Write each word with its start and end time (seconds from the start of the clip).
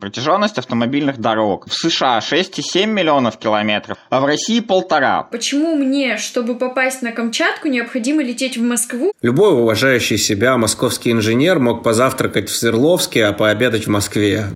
Протяженность 0.00 0.56
автомобильных 0.56 1.18
дорог 1.18 1.66
в 1.68 1.74
США 1.74 2.18
6,7 2.20 2.86
миллионов 2.86 3.36
километров, 3.36 3.98
а 4.08 4.20
в 4.20 4.24
России 4.24 4.60
полтора. 4.60 5.24
Почему 5.24 5.76
мне, 5.76 6.16
чтобы 6.16 6.56
попасть 6.56 7.02
на 7.02 7.12
Камчатку, 7.12 7.68
необходимо 7.68 8.22
лететь 8.22 8.56
в 8.56 8.62
Москву? 8.62 9.12
Любой 9.20 9.52
уважающий 9.52 10.16
себя 10.16 10.56
московский 10.56 11.12
инженер 11.12 11.58
мог 11.58 11.82
позавтракать 11.82 12.48
в 12.48 12.56
Свердловске, 12.56 13.26
а 13.26 13.32
пообедать 13.34 13.86
в 13.86 13.90
Москве. 13.90 14.46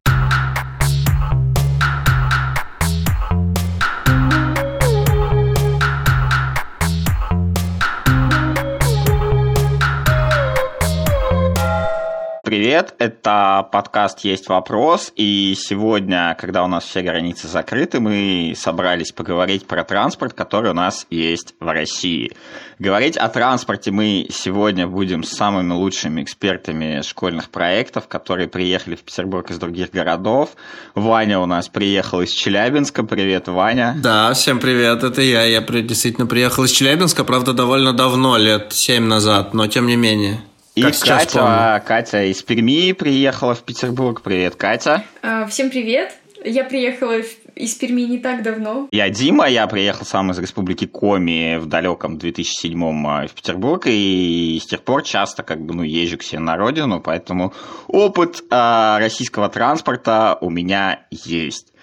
Привет! 12.64 12.94
Это 12.98 13.68
подкаст 13.70 14.20
«Есть 14.20 14.48
вопрос», 14.48 15.12
и 15.16 15.54
сегодня, 15.54 16.34
когда 16.40 16.64
у 16.64 16.66
нас 16.66 16.84
все 16.84 17.02
границы 17.02 17.46
закрыты, 17.46 18.00
мы 18.00 18.54
собрались 18.56 19.12
поговорить 19.12 19.66
про 19.66 19.84
транспорт, 19.84 20.32
который 20.32 20.70
у 20.70 20.74
нас 20.74 21.06
есть 21.10 21.54
в 21.60 21.70
России. 21.70 22.32
Говорить 22.78 23.18
о 23.18 23.28
транспорте 23.28 23.90
мы 23.90 24.28
сегодня 24.30 24.86
будем 24.86 25.24
с 25.24 25.32
самыми 25.32 25.74
лучшими 25.74 26.22
экспертами 26.22 27.02
школьных 27.02 27.50
проектов, 27.50 28.08
которые 28.08 28.48
приехали 28.48 28.94
в 28.94 29.02
Петербург 29.02 29.50
из 29.50 29.58
других 29.58 29.90
городов. 29.90 30.56
Ваня 30.94 31.40
у 31.40 31.46
нас 31.46 31.68
приехал 31.68 32.22
из 32.22 32.30
Челябинска. 32.30 33.02
Привет, 33.02 33.46
Ваня. 33.46 33.94
Да, 34.02 34.32
всем 34.32 34.58
привет, 34.58 35.04
это 35.04 35.20
я. 35.20 35.44
Я 35.44 35.60
действительно 35.60 36.26
приехал 36.26 36.64
из 36.64 36.70
Челябинска, 36.70 37.24
правда, 37.24 37.52
довольно 37.52 37.92
давно, 37.92 38.38
лет 38.38 38.72
семь 38.72 39.04
назад, 39.04 39.52
но 39.52 39.66
тем 39.66 39.86
не 39.86 39.96
менее. 39.96 40.40
И 40.74 40.82
как 40.82 40.98
Катя, 40.98 41.82
Катя 41.86 42.24
из 42.24 42.42
Перми 42.42 42.90
приехала 42.92 43.54
в 43.54 43.62
Петербург. 43.62 44.22
Привет, 44.22 44.56
Катя. 44.56 45.04
А, 45.22 45.46
всем 45.46 45.70
привет. 45.70 46.12
Я 46.44 46.64
приехала 46.64 47.20
из 47.54 47.74
Перми 47.76 48.02
не 48.02 48.18
так 48.18 48.42
давно. 48.42 48.88
Я 48.90 49.08
Дима, 49.08 49.48
я 49.48 49.68
приехал 49.68 50.04
сам 50.04 50.32
из 50.32 50.38
республики 50.40 50.86
Коми 50.86 51.58
в 51.58 51.66
далеком 51.66 52.16
2007-м 52.16 53.06
а, 53.06 53.26
в 53.28 53.32
Петербург, 53.34 53.84
и 53.86 54.58
с 54.60 54.66
тех 54.66 54.82
пор 54.82 55.04
часто 55.04 55.44
как 55.44 55.64
бы 55.64 55.74
ну, 55.74 55.84
езжу 55.84 56.18
к 56.18 56.24
себе 56.24 56.40
на 56.40 56.56
родину, 56.56 57.00
поэтому 57.00 57.54
опыт 57.86 58.42
э, 58.50 58.96
российского 58.98 59.48
транспорта 59.48 60.38
у 60.40 60.50
меня 60.50 61.06
есть. 61.10 61.73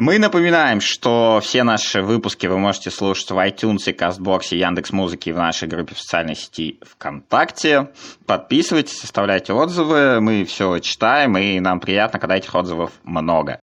Мы 0.00 0.18
напоминаем, 0.18 0.80
что 0.80 1.40
все 1.42 1.62
наши 1.62 2.00
выпуски 2.00 2.46
вы 2.46 2.56
можете 2.56 2.90
слушать 2.90 3.30
в 3.30 3.34
iTunes, 3.36 3.84
CastBox, 3.86 4.54
Яндекс.Музыке 4.54 5.28
и 5.28 5.32
в 5.34 5.36
нашей 5.36 5.68
группе 5.68 5.94
в 5.94 6.00
социальной 6.00 6.34
сети 6.34 6.80
ВКонтакте. 6.90 7.90
Подписывайтесь, 8.24 9.04
оставляйте 9.04 9.52
отзывы, 9.52 10.22
мы 10.22 10.46
все 10.46 10.78
читаем, 10.78 11.36
и 11.36 11.60
нам 11.60 11.80
приятно, 11.80 12.18
когда 12.18 12.38
этих 12.38 12.54
отзывов 12.54 12.92
много. 13.04 13.60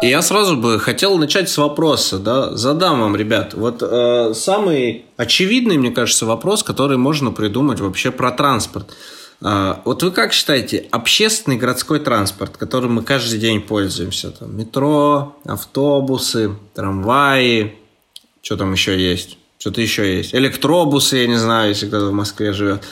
И 0.00 0.06
я 0.08 0.22
сразу 0.22 0.56
бы 0.56 0.80
хотел 0.80 1.18
начать 1.18 1.50
с 1.50 1.58
вопроса, 1.58 2.18
да, 2.18 2.56
задам 2.56 3.02
вам, 3.02 3.14
ребят. 3.14 3.52
Вот 3.52 3.82
э, 3.82 4.32
самый 4.32 5.04
очевидный, 5.18 5.76
мне 5.76 5.90
кажется, 5.90 6.24
вопрос, 6.24 6.62
который 6.62 6.96
можно 6.96 7.30
придумать 7.30 7.80
вообще 7.80 8.10
про 8.10 8.30
транспорт. 8.30 8.88
А, 9.44 9.82
вот 9.84 10.02
вы 10.02 10.10
как 10.12 10.32
считаете, 10.32 10.86
общественный 10.90 11.56
городской 11.56 11.98
транспорт, 11.98 12.56
которым 12.56 12.94
мы 12.94 13.02
каждый 13.02 13.38
день 13.38 13.60
пользуемся, 13.60 14.30
там, 14.30 14.56
метро, 14.56 15.36
автобусы, 15.44 16.54
трамваи, 16.74 17.74
что 18.40 18.56
там 18.56 18.72
еще 18.72 18.98
есть? 18.98 19.38
Что-то 19.58 19.80
еще 19.80 20.16
есть. 20.16 20.34
Электробусы, 20.34 21.18
я 21.18 21.26
не 21.26 21.38
знаю, 21.38 21.70
если 21.70 21.86
кто-то 21.86 22.06
в 22.06 22.12
Москве 22.12 22.52
живет. 22.52 22.82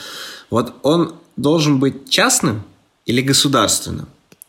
Вот 0.49 0.73
он 0.83 1.15
должен 1.37 1.79
быть 1.79 2.09
частным 2.09 2.63
или 3.05 3.21
государственным? 3.21 4.07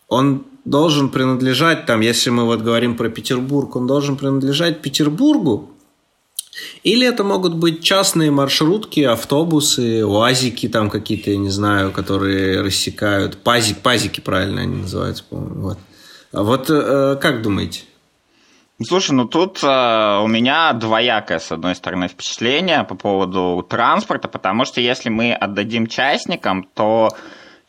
Он 0.09 0.45
должен 0.65 1.09
принадлежать, 1.09 1.87
там, 1.87 2.01
если 2.01 2.31
мы 2.31 2.45
вот 2.45 2.61
говорим 2.61 2.97
про 2.97 3.09
Петербург, 3.09 3.75
он 3.75 3.87
должен 3.87 4.17
принадлежать 4.17 4.81
Петербургу 4.83 5.72
или 6.83 7.07
это 7.07 7.25
могут 7.25 7.55
быть 7.55 7.83
частные 7.83 8.31
маршрутки, 8.31 9.01
автобусы, 9.01 10.05
уазики 10.05 10.69
там 10.69 10.91
какие-то, 10.91 11.31
я 11.31 11.37
не 11.37 11.49
знаю, 11.49 11.93
которые 11.93 12.61
рассекают. 12.61 13.39
Пазик, 13.39 13.79
пазики 13.79 14.21
правильно 14.21 14.63
они 14.63 14.77
называются, 14.77 15.25
по-моему. 15.25 15.61
Вот, 15.63 15.79
а 16.33 16.43
вот 16.43 16.67
э, 16.69 17.17
как 17.21 17.43
думаете? 17.43 17.83
Слушай, 18.85 19.13
ну 19.13 19.27
тут 19.27 19.63
э, 19.63 19.67
у 19.67 20.27
меня 20.27 20.73
двоякое, 20.73 21.39
с 21.39 21.53
одной 21.53 21.75
стороны, 21.75 22.09
впечатление 22.09 22.85
по 22.85 22.95
поводу 22.95 23.65
транспорта, 23.69 24.29
потому 24.29 24.65
что 24.65 24.81
если 24.81 25.09
мы 25.09 25.33
отдадим 25.33 25.87
частникам, 25.87 26.65
то 26.75 27.11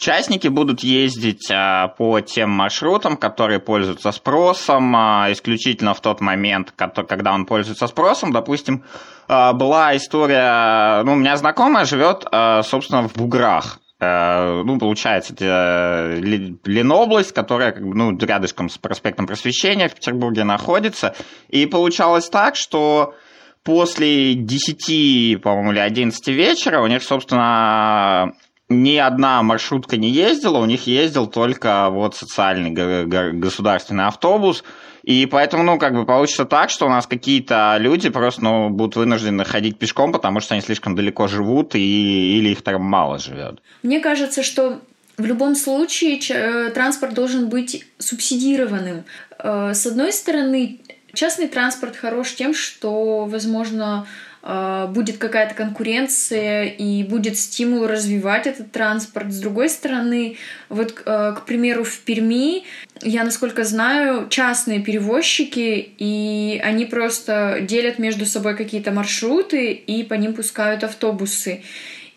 Частники 0.03 0.49
будут 0.49 0.81
ездить 0.81 1.49
а, 1.49 1.87
по 1.87 2.19
тем 2.19 2.49
маршрутам, 2.49 3.15
которые 3.15 3.61
пользуются 3.61 4.11
спросом, 4.11 4.93
а, 4.97 5.31
исключительно 5.31 5.93
в 5.93 6.01
тот 6.01 6.19
момент, 6.19 6.73
когда 6.75 7.33
он 7.33 7.45
пользуется 7.45 7.87
спросом. 7.87 8.33
Допустим, 8.33 8.83
а, 9.29 9.53
была 9.53 9.95
история, 9.95 11.03
ну, 11.03 11.13
у 11.13 11.15
меня 11.15 11.37
знакомая 11.37 11.85
живет, 11.85 12.25
собственно, 12.65 13.07
в 13.07 13.13
Буграх. 13.13 13.79
Ну, 14.01 14.77
получается, 14.77 15.31
это 15.35 16.17
Ленобласть, 16.65 17.31
которая 17.31 17.71
как 17.71 17.87
бы, 17.87 17.95
ну, 17.95 18.17
рядышком 18.17 18.67
с 18.67 18.77
проспектом 18.77 19.25
Просвещения 19.25 19.87
в 19.87 19.95
Петербурге 19.95 20.43
находится. 20.43 21.15
И 21.47 21.65
получалось 21.65 22.27
так, 22.27 22.57
что 22.57 23.15
после 23.63 24.33
10, 24.33 25.41
по-моему, 25.41 25.71
или 25.71 25.79
11 25.79 26.27
вечера 26.27 26.81
у 26.81 26.87
них, 26.87 27.01
собственно, 27.03 28.33
ни 28.81 28.97
одна 28.97 29.43
маршрутка 29.43 29.97
не 29.97 30.09
ездила, 30.09 30.57
у 30.57 30.65
них 30.65 30.87
ездил 30.87 31.27
только 31.27 31.89
вот 31.89 32.15
социальный 32.15 32.71
государственный 32.71 34.05
автобус, 34.05 34.63
и 35.03 35.25
поэтому, 35.25 35.63
ну, 35.63 35.77
как 35.77 35.93
бы 35.93 36.05
получится 36.05 36.45
так, 36.45 36.69
что 36.69 36.85
у 36.85 36.89
нас 36.89 37.07
какие-то 37.07 37.75
люди 37.77 38.09
просто, 38.09 38.43
ну, 38.43 38.69
будут 38.69 38.95
вынуждены 38.95 39.43
ходить 39.43 39.77
пешком, 39.77 40.13
потому 40.13 40.39
что 40.39 40.53
они 40.53 40.61
слишком 40.61 40.95
далеко 40.95 41.27
живут, 41.27 41.75
и, 41.75 42.37
или 42.37 42.49
их 42.49 42.61
там 42.61 42.81
мало 42.81 43.19
живет. 43.19 43.61
Мне 43.83 43.99
кажется, 43.99 44.43
что 44.43 44.79
в 45.17 45.25
любом 45.25 45.55
случае 45.55 46.19
э, 46.29 46.69
транспорт 46.71 47.13
должен 47.13 47.49
быть 47.49 47.85
субсидированным. 47.99 49.03
Э, 49.39 49.73
с 49.73 49.85
одной 49.85 50.13
стороны, 50.13 50.79
частный 51.13 51.47
транспорт 51.47 51.97
хорош 51.97 52.33
тем, 52.35 52.53
что, 52.53 53.25
возможно, 53.25 54.07
будет 54.43 55.17
какая-то 55.19 55.55
конкуренция 55.55 56.65
и 56.65 57.03
будет 57.03 57.37
стимул 57.37 57.87
развивать 57.87 58.45
этот 58.45 58.71
транспорт. 58.71 59.31
С 59.31 59.39
другой 59.39 59.69
стороны, 59.69 60.35
вот, 60.67 61.01
а, 61.05 61.31
к 61.31 61.45
примеру, 61.45 61.85
в 61.85 61.99
Перми, 61.99 62.63
я, 63.01 63.23
насколько 63.23 63.63
знаю, 63.63 64.27
частные 64.29 64.81
перевозчики, 64.81 65.93
и 65.97 66.61
они 66.63 66.85
просто 66.85 67.59
делят 67.61 67.99
между 67.99 68.25
собой 68.25 68.57
какие-то 68.57 68.91
маршруты 68.91 69.71
и 69.71 70.03
по 70.03 70.15
ним 70.15 70.33
пускают 70.33 70.83
автобусы. 70.83 71.61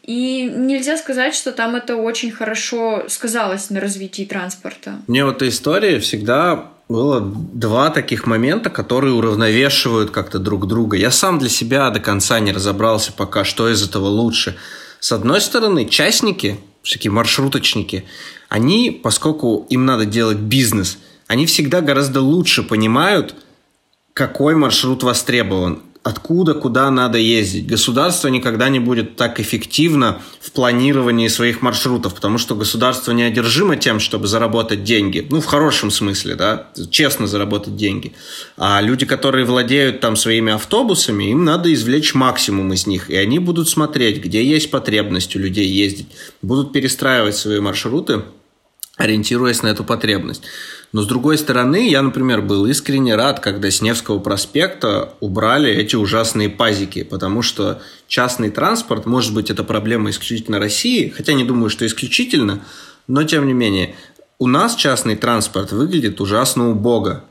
И 0.02 0.50
нельзя 0.54 0.96
сказать, 0.96 1.34
что 1.34 1.52
там 1.52 1.74
это 1.74 1.96
очень 1.96 2.30
хорошо 2.30 3.04
сказалось 3.08 3.70
на 3.70 3.80
развитии 3.80 4.24
транспорта. 4.24 5.00
Мне 5.06 5.24
вот 5.24 5.36
эта 5.36 5.48
история 5.48 5.98
всегда 5.98 6.72
было 6.88 7.20
два 7.20 7.90
таких 7.90 8.26
момента, 8.26 8.70
которые 8.70 9.14
уравновешивают 9.14 10.10
как-то 10.10 10.38
друг 10.38 10.66
друга. 10.66 10.96
Я 10.96 11.10
сам 11.10 11.38
для 11.38 11.48
себя 11.48 11.90
до 11.90 12.00
конца 12.00 12.38
не 12.38 12.52
разобрался 12.52 13.12
пока, 13.12 13.44
что 13.44 13.68
из 13.68 13.82
этого 13.82 14.06
лучше. 14.06 14.56
С 15.00 15.12
одной 15.12 15.40
стороны, 15.40 15.86
частники, 15.86 16.60
всякие 16.82 17.10
маршруточники, 17.10 18.04
они, 18.48 18.90
поскольку 19.02 19.66
им 19.68 19.84
надо 19.84 20.06
делать 20.06 20.38
бизнес, 20.38 20.98
они 21.26 21.46
всегда 21.46 21.80
гораздо 21.80 22.20
лучше 22.20 22.62
понимают, 22.62 23.34
какой 24.12 24.54
маршрут 24.54 25.02
востребован 25.02 25.82
откуда, 26.06 26.54
куда 26.54 26.88
надо 26.92 27.18
ездить. 27.18 27.66
Государство 27.66 28.28
никогда 28.28 28.68
не 28.68 28.78
будет 28.78 29.16
так 29.16 29.40
эффективно 29.40 30.22
в 30.40 30.52
планировании 30.52 31.26
своих 31.26 31.62
маршрутов, 31.62 32.14
потому 32.14 32.38
что 32.38 32.54
государство 32.54 33.10
не 33.10 33.24
одержимо 33.24 33.74
тем, 33.76 33.98
чтобы 33.98 34.28
заработать 34.28 34.84
деньги. 34.84 35.26
Ну, 35.28 35.40
в 35.40 35.46
хорошем 35.46 35.90
смысле, 35.90 36.36
да, 36.36 36.68
честно 36.90 37.26
заработать 37.26 37.74
деньги. 37.74 38.12
А 38.56 38.80
люди, 38.80 39.04
которые 39.04 39.44
владеют 39.44 39.98
там 39.98 40.14
своими 40.14 40.52
автобусами, 40.52 41.32
им 41.32 41.44
надо 41.44 41.74
извлечь 41.74 42.14
максимум 42.14 42.72
из 42.72 42.86
них. 42.86 43.10
И 43.10 43.16
они 43.16 43.40
будут 43.40 43.68
смотреть, 43.68 44.22
где 44.22 44.44
есть 44.44 44.70
потребность 44.70 45.34
у 45.34 45.40
людей 45.40 45.66
ездить. 45.66 46.06
Будут 46.40 46.72
перестраивать 46.72 47.34
свои 47.34 47.58
маршруты, 47.58 48.22
ориентируясь 48.96 49.62
на 49.62 49.68
эту 49.68 49.84
потребность. 49.84 50.42
Но 50.92 51.02
с 51.02 51.06
другой 51.06 51.36
стороны, 51.36 51.88
я, 51.88 52.00
например, 52.00 52.40
был 52.40 52.66
искренне 52.66 53.14
рад, 53.14 53.40
когда 53.40 53.70
с 53.70 53.82
Невского 53.82 54.18
проспекта 54.18 55.12
убрали 55.20 55.70
эти 55.70 55.96
ужасные 55.96 56.48
пазики, 56.48 57.02
потому 57.02 57.42
что 57.42 57.82
частный 58.08 58.50
транспорт, 58.50 59.04
может 59.04 59.34
быть, 59.34 59.50
это 59.50 59.64
проблема 59.64 60.10
исключительно 60.10 60.58
России, 60.58 61.10
хотя 61.14 61.34
не 61.34 61.44
думаю, 61.44 61.68
что 61.68 61.86
исключительно, 61.86 62.64
но 63.06 63.24
тем 63.24 63.46
не 63.46 63.52
менее, 63.52 63.94
у 64.38 64.46
нас 64.46 64.74
частный 64.74 65.16
транспорт 65.16 65.72
выглядит 65.72 66.20
ужасно 66.20 66.70
убого. 66.70 67.24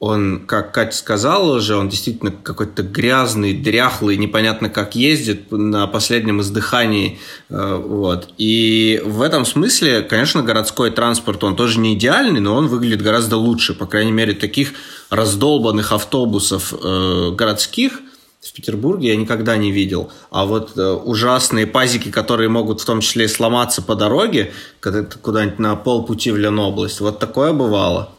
Он, 0.00 0.46
как 0.46 0.72
Катя 0.72 0.96
сказала 0.96 1.58
уже, 1.58 1.76
он 1.76 1.90
действительно 1.90 2.32
какой-то 2.32 2.82
грязный, 2.82 3.52
дряхлый, 3.52 4.16
непонятно 4.16 4.70
как 4.70 4.94
ездит 4.94 5.52
на 5.52 5.86
последнем 5.86 6.40
издыхании. 6.40 7.18
Э, 7.50 7.76
вот. 7.76 8.30
И 8.38 9.02
в 9.04 9.20
этом 9.20 9.44
смысле, 9.44 10.00
конечно, 10.00 10.42
городской 10.42 10.90
транспорт, 10.90 11.44
он 11.44 11.54
тоже 11.54 11.78
не 11.78 11.94
идеальный, 11.94 12.40
но 12.40 12.54
он 12.54 12.68
выглядит 12.68 13.02
гораздо 13.02 13.36
лучше. 13.36 13.74
По 13.74 13.84
крайней 13.84 14.12
мере, 14.12 14.32
таких 14.32 14.72
раздолбанных 15.10 15.92
автобусов 15.92 16.72
э, 16.72 17.32
городских 17.32 18.00
в 18.40 18.52
Петербурге 18.54 19.08
я 19.08 19.16
никогда 19.16 19.58
не 19.58 19.70
видел. 19.70 20.10
А 20.30 20.46
вот 20.46 20.78
э, 20.78 20.92
ужасные 20.92 21.66
пазики, 21.66 22.10
которые 22.10 22.48
могут 22.48 22.80
в 22.80 22.86
том 22.86 23.02
числе 23.02 23.26
и 23.26 23.28
сломаться 23.28 23.82
по 23.82 23.94
дороге, 23.94 24.54
когда 24.80 25.02
куда-нибудь 25.02 25.58
на 25.58 25.76
полпути 25.76 26.30
в 26.30 26.38
Ленобласть, 26.38 27.00
вот 27.00 27.18
такое 27.18 27.52
бывало. 27.52 28.14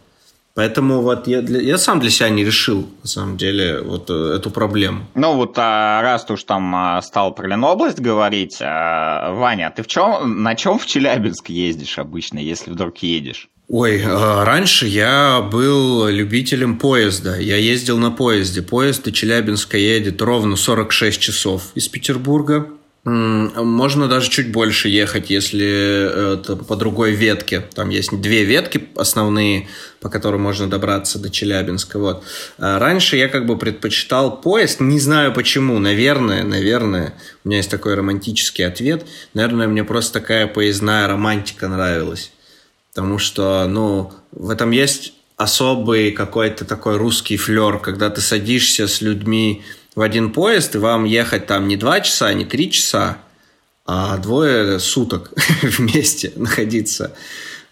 Поэтому 0.54 1.02
вот 1.02 1.28
я, 1.28 1.42
для, 1.42 1.62
я 1.62 1.78
сам 1.78 2.00
для 2.00 2.10
себя 2.10 2.30
не 2.30 2.44
решил, 2.44 2.90
на 3.02 3.08
самом 3.08 3.38
деле, 3.38 3.82
вот 3.82 4.10
э, 4.10 4.34
эту 4.36 4.52
проблему. 4.52 5.06
Ну 5.16 5.36
вот 5.36 5.54
а, 5.58 6.02
раз 6.02 6.30
уж 6.30 6.44
там 6.44 6.76
а, 6.76 7.02
стал 7.02 7.34
про 7.34 7.48
Ленобласть 7.48 8.00
говорить, 8.00 8.58
а, 8.62 9.34
Ваня, 9.34 9.72
ты 9.76 9.84
в 9.84 9.88
чем, 9.88 10.44
на 10.44 10.56
чем 10.56 10.78
в 10.78 10.86
Челябинск 10.86 11.50
ездишь 11.50 11.98
обычно, 11.98 12.40
если 12.40 12.70
вдруг 12.70 12.98
едешь? 12.98 13.48
Ой, 13.70 14.04
раньше 14.06 14.86
я 14.86 15.40
был 15.42 16.06
любителем 16.10 16.78
поезда. 16.78 17.40
Я 17.40 17.56
ездил 17.56 17.98
на 17.98 18.12
поезде. 18.12 18.62
Поезд 18.62 19.04
до 19.06 19.14
Челябинска 19.14 19.78
едет 19.78 20.22
ровно 20.22 20.58
46 20.58 21.22
часов 21.22 21.72
из 21.74 21.88
Петербурга. 21.88 22.68
Можно 23.04 24.08
даже 24.08 24.30
чуть 24.30 24.52
больше 24.52 24.88
ехать, 24.88 25.32
если 25.32 26.36
это 26.36 26.56
по 26.56 26.76
другой 26.76 27.14
ветке. 27.14 27.62
Там 27.74 27.90
есть 27.90 28.12
две 28.22 28.44
ветки 28.44 28.90
основные, 28.96 29.68
по 30.00 30.10
которым 30.10 30.42
можно 30.42 30.70
добраться 30.70 31.18
до 31.18 31.32
Челябинска. 31.32 31.98
Вот. 31.98 32.24
А 32.60 32.78
раньше 32.78 33.18
я 33.18 33.28
как 33.28 33.48
бы 33.48 33.58
предпочитал 33.58 34.40
поезд, 34.40 34.82
не 34.82 35.00
знаю 35.00 35.34
почему, 35.34 35.80
наверное, 35.80 36.44
наверное, 36.44 37.16
у 37.44 37.48
меня 37.48 37.58
есть 37.58 37.72
такой 37.72 37.96
романтический 37.96 38.68
ответ, 38.68 39.04
наверное, 39.34 39.68
мне 39.68 39.84
просто 39.84 40.20
такая 40.20 40.46
поездная 40.46 41.08
романтика 41.08 41.68
нравилась. 41.68 42.32
Потому 42.94 43.18
что, 43.18 43.66
ну, 43.68 44.12
в 44.32 44.52
этом 44.52 44.70
есть 44.70 45.14
особый 45.38 46.12
какой-то 46.12 46.66
такой 46.66 46.98
русский 46.98 47.38
флер, 47.38 47.80
когда 47.80 48.12
ты 48.12 48.22
садишься 48.22 48.88
с 48.88 49.02
людьми, 49.02 49.64
в 49.96 50.02
один 50.02 50.32
поезд, 50.32 50.76
и 50.76 50.78
вам 50.78 51.04
ехать 51.06 51.48
там 51.48 51.68
не 51.68 51.78
два 51.78 52.02
часа, 52.02 52.34
не 52.34 52.46
три 52.46 52.72
часа, 52.72 53.18
а 53.86 54.18
двое 54.18 54.80
суток 54.80 55.34
вместе 55.62 56.32
находиться. 56.36 57.14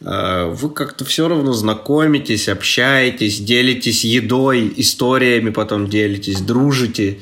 А, 0.04 0.48
вы 0.48 0.70
как-то 0.70 1.06
все 1.06 1.28
равно 1.28 1.54
знакомитесь, 1.54 2.50
общаетесь, 2.50 3.40
делитесь 3.40 4.04
едой, 4.04 4.74
историями 4.78 5.50
потом 5.50 5.88
делитесь, 5.88 6.42
дружите. 6.42 7.20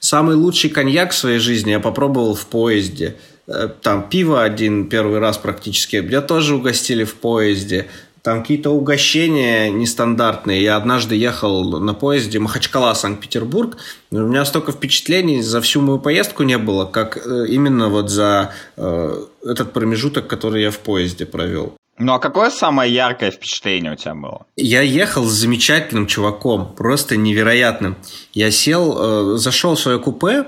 Самый 0.00 0.36
лучший 0.36 0.70
коньяк 0.70 1.12
в 1.12 1.16
своей 1.16 1.38
жизни 1.38 1.70
я 1.70 1.80
попробовал 1.80 2.34
в 2.34 2.46
поезде. 2.46 3.16
Э, 3.48 3.68
там 3.80 4.08
пиво 4.08 4.42
один 4.42 4.88
первый 4.88 5.18
раз 5.18 5.38
практически. 5.38 5.96
Меня 5.96 6.20
тоже 6.20 6.54
угостили 6.54 7.04
в 7.04 7.14
поезде. 7.14 7.86
Там 8.26 8.40
какие-то 8.40 8.70
угощения 8.70 9.70
нестандартные. 9.70 10.60
Я 10.60 10.74
однажды 10.74 11.14
ехал 11.14 11.78
на 11.78 11.94
поезде 11.94 12.40
Махачкала-Санкт-Петербург. 12.40 13.76
У 14.10 14.16
меня 14.18 14.44
столько 14.44 14.72
впечатлений 14.72 15.42
за 15.42 15.60
всю 15.60 15.80
мою 15.80 16.00
поездку 16.00 16.42
не 16.42 16.58
было, 16.58 16.86
как 16.86 17.18
э, 17.24 17.46
именно 17.46 17.88
вот 17.88 18.10
за 18.10 18.52
э, 18.76 19.26
этот 19.44 19.72
промежуток, 19.72 20.26
который 20.26 20.62
я 20.62 20.72
в 20.72 20.80
поезде 20.80 21.24
провел. 21.24 21.76
Ну 22.00 22.14
а 22.14 22.18
какое 22.18 22.50
самое 22.50 22.92
яркое 22.92 23.30
впечатление 23.30 23.92
у 23.92 23.94
тебя 23.94 24.16
было? 24.16 24.44
Я 24.56 24.82
ехал 24.82 25.22
с 25.24 25.32
замечательным 25.32 26.08
чуваком, 26.08 26.74
просто 26.74 27.16
невероятным. 27.16 27.94
Я 28.34 28.50
сел, 28.50 29.34
э, 29.34 29.38
зашел 29.38 29.76
в 29.76 29.78
свое 29.78 30.00
купе, 30.00 30.46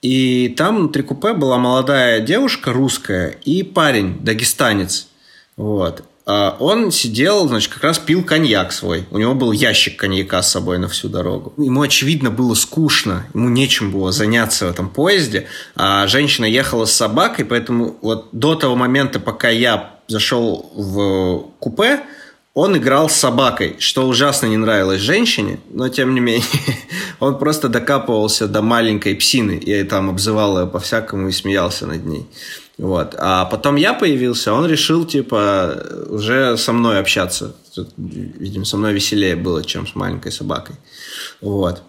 и 0.00 0.52
там 0.58 0.76
внутри 0.78 1.04
купе 1.04 1.34
была 1.34 1.58
молодая 1.58 2.18
девушка 2.18 2.72
русская 2.72 3.36
и 3.44 3.62
парень, 3.62 4.18
дагестанец. 4.24 5.06
Вот. 5.56 6.02
А, 6.24 6.56
он 6.60 6.90
сидел, 6.90 7.48
значит, 7.48 7.72
как 7.72 7.82
раз 7.82 7.98
пил 7.98 8.22
коньяк 8.22 8.72
свой. 8.72 9.06
У 9.10 9.18
него 9.18 9.34
был 9.34 9.52
ящик 9.52 9.96
коньяка 9.98 10.42
с 10.42 10.50
собой 10.50 10.78
на 10.78 10.88
всю 10.88 11.08
дорогу. 11.08 11.52
Ему, 11.56 11.82
очевидно, 11.82 12.30
было 12.30 12.54
скучно. 12.54 13.26
Ему 13.34 13.48
нечем 13.48 13.90
было 13.90 14.12
заняться 14.12 14.66
в 14.66 14.70
этом 14.70 14.88
поезде. 14.88 15.46
А 15.74 16.06
женщина 16.06 16.44
ехала 16.44 16.84
с 16.84 16.92
собакой, 16.92 17.44
поэтому 17.44 17.96
вот 18.02 18.28
до 18.32 18.54
того 18.54 18.76
момента, 18.76 19.18
пока 19.18 19.48
я 19.48 19.98
зашел 20.06 20.70
в 20.74 21.50
купе, 21.58 22.00
он 22.54 22.76
играл 22.76 23.08
с 23.08 23.14
собакой, 23.14 23.76
что 23.78 24.06
ужасно 24.06 24.46
не 24.46 24.58
нравилось 24.58 25.00
женщине, 25.00 25.58
но 25.70 25.88
тем 25.88 26.14
не 26.14 26.20
менее 26.20 26.44
он 27.20 27.38
просто 27.38 27.68
докапывался 27.68 28.46
до 28.46 28.60
маленькой 28.60 29.14
псины 29.14 29.52
и 29.52 29.82
там 29.84 30.10
обзывал 30.10 30.60
ее 30.60 30.66
по-всякому 30.66 31.28
и 31.28 31.32
смеялся 31.32 31.86
над 31.86 32.04
ней. 32.04 32.26
Вот. 32.82 33.14
А 33.16 33.44
потом 33.44 33.76
я 33.76 33.94
появился, 33.94 34.52
он 34.52 34.66
решил, 34.66 35.04
типа, 35.04 35.80
уже 36.08 36.56
со 36.56 36.72
мной 36.72 36.98
общаться. 36.98 37.54
Видимо, 37.96 38.64
со 38.64 38.76
мной 38.76 38.92
веселее 38.92 39.36
было, 39.36 39.62
чем 39.62 39.86
с 39.86 39.94
маленькой 39.94 40.32
собакой. 40.32 40.74
Вот. 41.40 41.80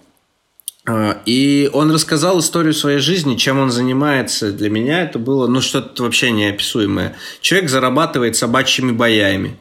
А, 0.88 1.18
и 1.26 1.68
он 1.74 1.92
рассказал 1.92 2.40
историю 2.40 2.76
своей 2.76 3.00
жизни, 3.00 3.38
чем 3.38 3.58
он 3.58 3.72
занимается. 3.72 4.52
Для 4.52 4.70
меня 4.70 5.02
это 5.02 5.18
было, 5.18 5.48
ну, 5.48 5.62
что-то 5.62 6.04
вообще 6.04 6.30
неописуемое. 6.30 7.16
Человек 7.42 7.72
зарабатывает 7.72 8.36
собачьими 8.36 8.92
боями. 8.92 9.58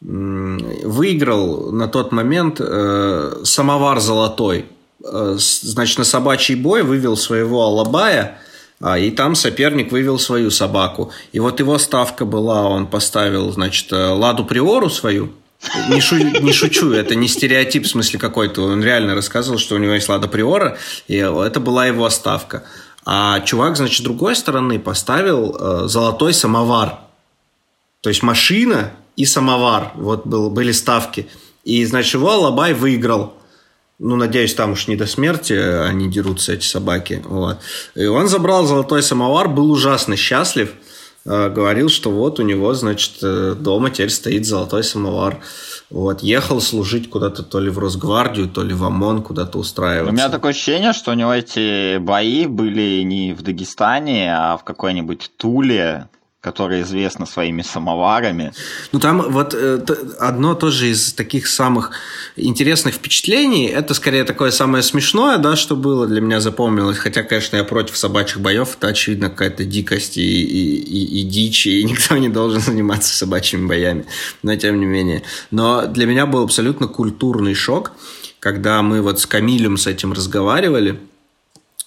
Выиграл 0.00 1.72
на 1.72 1.88
тот 1.88 2.10
момент 2.10 2.56
э, 2.58 3.42
самовар 3.44 4.00
золотой. 4.00 4.64
Э, 5.04 5.36
значит, 5.36 5.98
на 5.98 6.04
собачий 6.04 6.54
бой 6.54 6.84
вывел 6.84 7.18
своего 7.18 7.64
алабая– 7.64 8.38
и 8.98 9.10
там 9.10 9.34
соперник 9.34 9.92
вывел 9.92 10.18
свою 10.18 10.50
собаку. 10.50 11.12
И 11.32 11.40
вот 11.40 11.60
его 11.60 11.78
ставка 11.78 12.24
была, 12.24 12.66
он 12.66 12.86
поставил, 12.86 13.52
значит, 13.52 13.92
э, 13.92 13.96
Ладу 13.96 14.44
Приору 14.44 14.88
свою, 14.88 15.32
не, 15.90 16.00
шу, 16.00 16.16
не 16.16 16.52
шучу, 16.52 16.92
это 16.92 17.14
не 17.14 17.28
стереотип 17.28 17.84
в 17.84 17.88
смысле 17.88 18.18
какой-то. 18.18 18.62
Он 18.62 18.82
реально 18.82 19.14
рассказывал, 19.14 19.58
что 19.58 19.74
у 19.74 19.78
него 19.78 19.92
есть 19.92 20.08
Лада 20.08 20.28
Приора, 20.28 20.78
и 21.06 21.16
это 21.16 21.60
была 21.60 21.86
его 21.86 22.08
ставка. 22.08 22.64
А 23.04 23.40
чувак, 23.40 23.76
значит, 23.76 24.02
другой 24.02 24.36
стороны 24.36 24.78
поставил 24.78 25.56
э, 25.58 25.88
золотой 25.88 26.32
самовар. 26.32 27.00
То 28.00 28.08
есть 28.08 28.22
машина 28.22 28.92
и 29.16 29.26
самовар. 29.26 29.92
Вот 29.94 30.26
был, 30.26 30.50
были 30.50 30.72
ставки. 30.72 31.28
И, 31.64 31.84
значит, 31.84 32.14
его 32.14 32.30
Алабай 32.30 32.72
выиграл. 32.72 33.34
Ну, 34.02 34.16
надеюсь, 34.16 34.54
там 34.54 34.72
уж 34.72 34.88
не 34.88 34.96
до 34.96 35.06
смерти 35.06 35.52
они 35.52 36.10
дерутся, 36.10 36.54
эти 36.54 36.64
собаки. 36.64 37.22
Вот. 37.26 37.58
И 37.94 38.06
он 38.06 38.28
забрал 38.28 38.64
золотой 38.64 39.02
самовар, 39.02 39.48
был 39.48 39.70
ужасно 39.70 40.16
счастлив. 40.16 40.72
Э, 41.26 41.50
говорил, 41.50 41.90
что 41.90 42.10
вот 42.10 42.40
у 42.40 42.42
него, 42.42 42.72
значит, 42.72 43.18
э, 43.22 43.54
дома 43.58 43.90
теперь 43.90 44.08
стоит 44.08 44.46
золотой 44.46 44.84
самовар. 44.84 45.40
Вот, 45.90 46.22
ехал 46.22 46.62
служить 46.62 47.10
куда-то 47.10 47.42
то 47.42 47.60
ли 47.60 47.68
в 47.68 47.78
Росгвардию, 47.78 48.48
то 48.48 48.62
ли 48.62 48.72
в 48.72 48.84
ОМОН, 48.84 49.22
куда-то 49.22 49.58
устраиваться. 49.58 50.10
У 50.10 50.14
меня 50.14 50.30
такое 50.30 50.52
ощущение, 50.52 50.94
что 50.94 51.10
у 51.10 51.14
него 51.14 51.34
эти 51.34 51.98
бои 51.98 52.46
были 52.46 53.02
не 53.02 53.34
в 53.34 53.42
Дагестане, 53.42 54.34
а 54.34 54.56
в 54.56 54.64
какой-нибудь 54.64 55.30
Туле, 55.36 56.08
которая 56.40 56.82
известна 56.82 57.26
своими 57.26 57.60
самоварами. 57.60 58.52
Ну, 58.92 58.98
там 58.98 59.30
вот 59.30 59.52
э, 59.54 59.84
одно 60.18 60.54
тоже 60.54 60.88
из 60.88 61.12
таких 61.12 61.46
самых 61.46 61.90
интересных 62.34 62.94
впечатлений, 62.94 63.66
это 63.66 63.92
скорее 63.92 64.24
такое 64.24 64.50
самое 64.50 64.82
смешное, 64.82 65.36
да, 65.36 65.54
что 65.54 65.76
было 65.76 66.06
для 66.06 66.22
меня 66.22 66.40
запомнилось, 66.40 66.96
хотя, 66.96 67.24
конечно, 67.24 67.56
я 67.56 67.64
против 67.64 67.94
собачьих 67.94 68.40
боев, 68.40 68.76
это, 68.78 68.88
очевидно, 68.88 69.28
какая-то 69.28 69.64
дикость 69.64 70.16
и, 70.16 70.22
и, 70.22 70.76
и, 70.76 71.20
и 71.20 71.22
дичь, 71.24 71.66
и 71.66 71.84
никто 71.84 72.16
не 72.16 72.30
должен 72.30 72.60
заниматься 72.62 73.14
собачьими 73.14 73.66
боями, 73.66 74.06
но 74.42 74.56
тем 74.56 74.80
не 74.80 74.86
менее. 74.86 75.22
Но 75.50 75.86
для 75.86 76.06
меня 76.06 76.24
был 76.24 76.42
абсолютно 76.42 76.88
культурный 76.88 77.54
шок, 77.54 77.92
когда 78.38 78.80
мы 78.80 79.02
вот 79.02 79.20
с 79.20 79.26
Камилем 79.26 79.76
с 79.76 79.86
этим 79.86 80.14
разговаривали, 80.14 80.98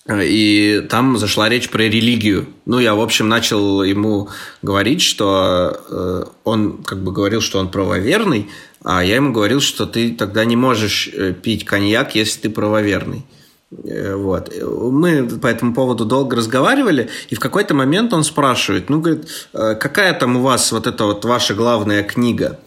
и 0.09 0.85
там 0.89 1.17
зашла 1.17 1.47
речь 1.47 1.69
про 1.69 1.83
религию. 1.83 2.47
Ну, 2.65 2.79
я, 2.79 2.93
в 2.93 2.99
общем, 2.99 3.29
начал 3.29 3.83
ему 3.83 4.29
говорить, 4.61 5.01
что 5.01 5.79
э, 5.89 6.25
он 6.43 6.83
как 6.83 7.01
бы 7.03 7.13
говорил, 7.13 7.39
что 7.39 7.59
он 7.59 7.71
правоверный, 7.71 8.49
а 8.83 9.03
я 9.03 9.15
ему 9.15 9.31
говорил, 9.31 9.61
что 9.61 9.85
ты 9.85 10.11
тогда 10.11 10.43
не 10.43 10.57
можешь 10.57 11.07
э, 11.07 11.31
пить 11.31 11.63
коньяк, 11.63 12.15
если 12.15 12.41
ты 12.41 12.49
правоверный. 12.49 13.25
Э, 13.71 14.15
вот. 14.15 14.53
Мы 14.61 15.23
по 15.23 15.47
этому 15.47 15.73
поводу 15.73 16.03
долго 16.03 16.35
разговаривали, 16.35 17.09
и 17.29 17.35
в 17.35 17.39
какой-то 17.39 17.73
момент 17.73 18.11
он 18.11 18.25
спрашивает, 18.25 18.89
ну, 18.89 18.99
говорит, 18.99 19.25
какая 19.53 20.13
там 20.13 20.35
у 20.35 20.41
вас 20.41 20.73
вот 20.73 20.85
эта 20.85 21.05
вот 21.05 21.23
ваша 21.23 21.53
главная 21.53 22.03
книга? 22.03 22.59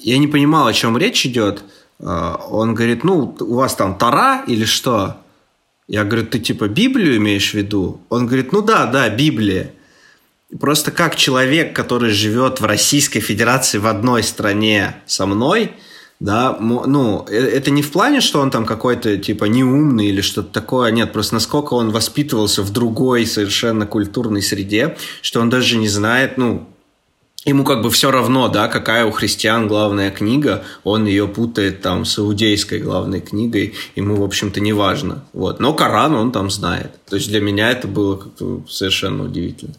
Я 0.00 0.18
не 0.18 0.26
понимал, 0.26 0.66
о 0.66 0.72
чем 0.74 0.98
речь 0.98 1.24
идет. 1.24 1.62
Он 1.98 2.74
говорит, 2.74 3.04
ну, 3.04 3.34
у 3.40 3.54
вас 3.54 3.74
там 3.74 3.96
Тара 3.96 4.42
или 4.46 4.64
что? 4.64 5.18
Я 5.86 6.04
говорю, 6.04 6.26
ты 6.26 6.38
типа 6.38 6.68
Библию 6.68 7.16
имеешь 7.16 7.50
в 7.50 7.54
виду? 7.54 8.00
Он 8.08 8.26
говорит, 8.26 8.52
ну 8.52 8.62
да, 8.62 8.86
да, 8.86 9.08
Библия. 9.10 9.72
Просто 10.58 10.90
как 10.90 11.16
человек, 11.16 11.74
который 11.74 12.10
живет 12.10 12.60
в 12.60 12.64
Российской 12.64 13.20
Федерации 13.20 13.78
в 13.78 13.86
одной 13.86 14.22
стране 14.22 14.96
со 15.06 15.26
мной, 15.26 15.72
да, 16.20 16.56
ну, 16.60 17.26
э, 17.28 17.34
это 17.34 17.70
не 17.70 17.82
в 17.82 17.90
плане, 17.90 18.20
что 18.20 18.40
он 18.40 18.50
там 18.50 18.64
какой-то, 18.64 19.18
типа, 19.18 19.44
неумный 19.46 20.06
или 20.06 20.20
что-то 20.20 20.52
такое, 20.52 20.90
нет, 20.90 21.12
просто 21.12 21.34
насколько 21.34 21.74
он 21.74 21.90
воспитывался 21.90 22.62
в 22.62 22.70
другой 22.70 23.26
совершенно 23.26 23.84
культурной 23.86 24.40
среде, 24.40 24.96
что 25.22 25.40
он 25.40 25.50
даже 25.50 25.76
не 25.76 25.88
знает, 25.88 26.38
ну, 26.38 26.68
ему 27.44 27.64
как 27.64 27.82
бы 27.82 27.90
все 27.90 28.10
равно, 28.10 28.48
да, 28.48 28.68
какая 28.68 29.04
у 29.04 29.10
христиан 29.10 29.68
главная 29.68 30.10
книга, 30.10 30.64
он 30.82 31.06
ее 31.06 31.28
путает 31.28 31.82
там 31.82 32.04
с 32.04 32.18
иудейской 32.18 32.78
главной 32.78 33.20
книгой, 33.20 33.74
ему, 33.94 34.16
в 34.16 34.22
общем-то, 34.22 34.60
не 34.60 34.72
важно. 34.72 35.24
Вот. 35.32 35.60
Но 35.60 35.74
Коран 35.74 36.14
он 36.14 36.32
там 36.32 36.50
знает. 36.50 36.92
То 37.08 37.16
есть 37.16 37.28
для 37.28 37.40
меня 37.40 37.70
это 37.70 37.86
было 37.86 38.16
как-то 38.16 38.62
совершенно 38.68 39.24
удивительно. 39.24 39.74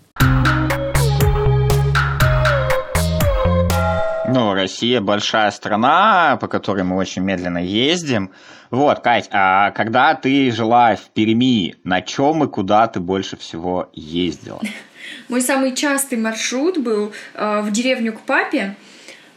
Ну, 4.27 4.53
Россия 4.53 4.99
большая 5.01 5.51
страна, 5.51 6.37
по 6.41 6.47
которой 6.47 6.83
мы 6.83 6.97
очень 6.97 7.21
медленно 7.21 7.63
ездим. 7.63 8.31
Вот, 8.69 8.99
Кать, 8.99 9.29
а 9.31 9.71
когда 9.71 10.13
ты 10.15 10.51
жила 10.51 10.95
в 10.95 11.09
Перми, 11.13 11.75
на 11.83 12.01
чем 12.01 12.43
и 12.43 12.47
куда 12.47 12.87
ты 12.87 12.99
больше 12.99 13.37
всего 13.37 13.89
ездила? 13.93 14.59
Мой 15.27 15.41
самый 15.41 15.75
частый 15.75 16.17
маршрут 16.17 16.77
был 16.77 17.13
э, 17.33 17.61
в 17.61 17.71
деревню 17.71 18.13
к 18.13 18.21
папе. 18.21 18.75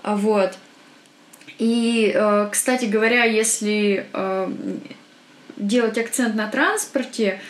А, 0.02 0.16
вот. 0.16 0.56
И, 1.58 2.12
э, 2.14 2.48
кстати 2.50 2.84
говоря, 2.84 3.24
если 3.24 4.06
э, 4.12 4.50
делать 5.56 5.98
акцент 5.98 6.34
на 6.34 6.48
транспорте, 6.48 7.40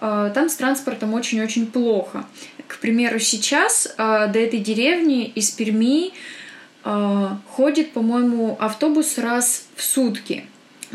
э, 0.00 0.30
там 0.34 0.48
с 0.48 0.56
транспортом 0.56 1.14
очень-очень 1.14 1.66
плохо. 1.66 2.26
К 2.68 2.78
примеру, 2.78 3.18
сейчас 3.18 3.86
э, 3.86 4.28
до 4.28 4.38
этой 4.38 4.60
деревни 4.60 5.26
из 5.26 5.50
Перми 5.50 6.12
э, 6.84 7.28
ходит, 7.50 7.92
по-моему, 7.92 8.56
автобус 8.60 9.18
раз 9.18 9.66
в 9.74 9.82
сутки. 9.82 10.46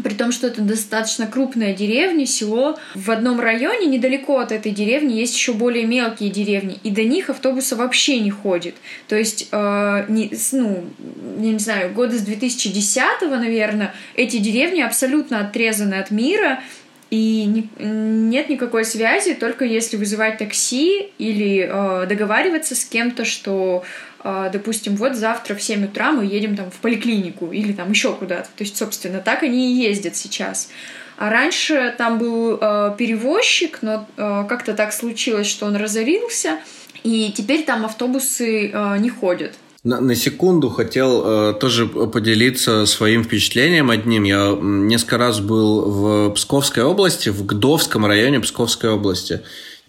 При 0.02 0.14
том, 0.14 0.32
что 0.32 0.48
это 0.48 0.62
достаточно 0.62 1.28
крупная 1.28 1.74
деревня, 1.74 2.26
село. 2.26 2.80
В 2.96 3.12
одном 3.12 3.40
районе, 3.40 3.88
недалеко 3.88 4.40
от 4.40 4.52
этой 4.52 4.72
деревни, 4.72 5.14
есть 5.14 5.36
еще 5.36 5.54
более 5.54 5.86
мелкие 5.86 6.30
деревни, 6.30 6.80
и 6.84 6.90
до 6.90 7.04
них 7.04 7.30
автобуса 7.30 7.76
вообще 7.76 8.20
не 8.20 8.32
ходит. 8.32 8.76
То 9.08 9.18
есть, 9.18 9.50
э, 9.52 10.06
не, 10.08 10.32
ну, 10.54 10.86
я 11.40 11.52
не 11.52 11.60
знаю, 11.60 11.94
года 11.94 12.18
с 12.18 12.22
2010, 12.22 13.22
наверное, 13.22 13.94
эти 14.16 14.38
деревни 14.38 14.82
абсолютно 14.82 15.42
отрезаны 15.42 15.96
от 15.96 16.10
мира, 16.10 16.62
и 17.10 17.44
не, 17.44 17.70
нет 17.78 18.48
никакой 18.48 18.86
связи, 18.86 19.34
только 19.34 19.66
если 19.66 19.98
вызывать 19.98 20.38
такси 20.38 21.10
или 21.18 21.70
э, 21.70 22.06
договариваться 22.08 22.74
с 22.74 22.86
кем-то, 22.86 23.26
что 23.26 23.84
допустим, 24.24 24.96
вот 24.96 25.16
завтра 25.16 25.56
в 25.56 25.62
7 25.62 25.86
утра 25.86 26.12
мы 26.12 26.26
едем 26.26 26.56
там 26.56 26.70
в 26.70 26.76
поликлинику 26.76 27.52
или 27.52 27.74
там 27.74 27.90
еще 27.92 28.14
куда-то. 28.14 28.50
То 28.56 28.64
есть, 28.64 28.78
собственно, 28.78 29.20
так 29.20 29.44
они 29.44 29.74
и 29.74 29.84
ездят 29.84 30.16
сейчас. 30.16 30.70
А 31.18 31.30
раньше 31.30 31.94
там 32.00 32.18
был 32.18 32.58
э, 32.60 32.96
перевозчик, 32.98 33.80
но 33.84 34.08
э, 34.18 34.46
как-то 34.50 34.74
так 34.74 34.92
случилось, 34.92 35.46
что 35.46 35.68
он 35.68 35.76
разорился, 35.76 36.58
и 37.04 37.32
теперь 37.32 37.64
там 37.64 37.86
автобусы 37.86 38.72
э, 38.72 38.98
не 38.98 39.10
ходят. 39.12 39.54
На, 39.84 40.00
на 40.00 40.16
секунду 40.16 40.70
хотел 40.70 41.24
э, 41.24 41.54
тоже 41.54 41.86
поделиться 41.88 42.86
своим 42.86 43.24
впечатлением 43.24 43.90
одним. 43.90 44.24
Я 44.24 44.56
несколько 44.60 45.18
раз 45.18 45.40
был 45.40 45.82
в 45.82 46.34
Псковской 46.34 46.84
области, 46.84 47.30
в 47.30 47.46
Гдовском 47.46 48.06
районе 48.06 48.40
Псковской 48.40 48.90
области 48.90 49.42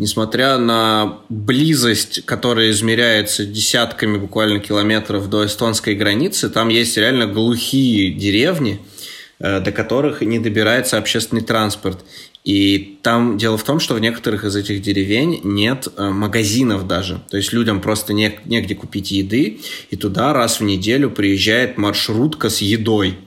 несмотря 0.03 0.59
на 0.59 1.21
близость, 1.29 2.25
которая 2.27 2.71
измеряется 2.71 3.45
десятками 3.45 4.19
буквально 4.19 4.59
километров 4.59 5.31
до 5.31 5.47
эстонской 5.47 5.95
границы, 5.95 6.51
там 6.51 6.71
есть 6.71 6.97
реально 6.97 7.27
глухие 7.29 8.11
деревни, 8.11 8.81
э, 9.39 9.61
до 9.61 9.71
которых 9.71 10.21
не 10.23 10.41
добирается 10.41 10.99
общественный 10.99 11.43
транспорт. 11.43 12.05
И 12.43 12.99
там 13.03 13.39
дело 13.39 13.57
в 13.57 13.63
том, 13.63 13.79
что 13.79 13.95
в 13.95 14.01
некоторых 14.01 14.45
из 14.45 14.57
этих 14.57 14.83
деревень 14.83 15.41
нет 15.45 15.87
э, 15.97 16.11
магазинов 16.11 16.89
даже. 16.89 17.23
То 17.31 17.37
есть 17.37 17.53
людям 17.53 17.81
просто 17.81 18.13
не, 18.13 18.37
негде 18.45 18.75
купить 18.75 19.13
еды, 19.13 19.61
и 19.91 19.97
туда 19.97 20.33
раз 20.33 20.59
в 20.59 20.65
неделю 20.65 21.11
приезжает 21.11 21.79
маршрутка 21.79 22.51
с 22.51 22.61
едой. 22.61 23.19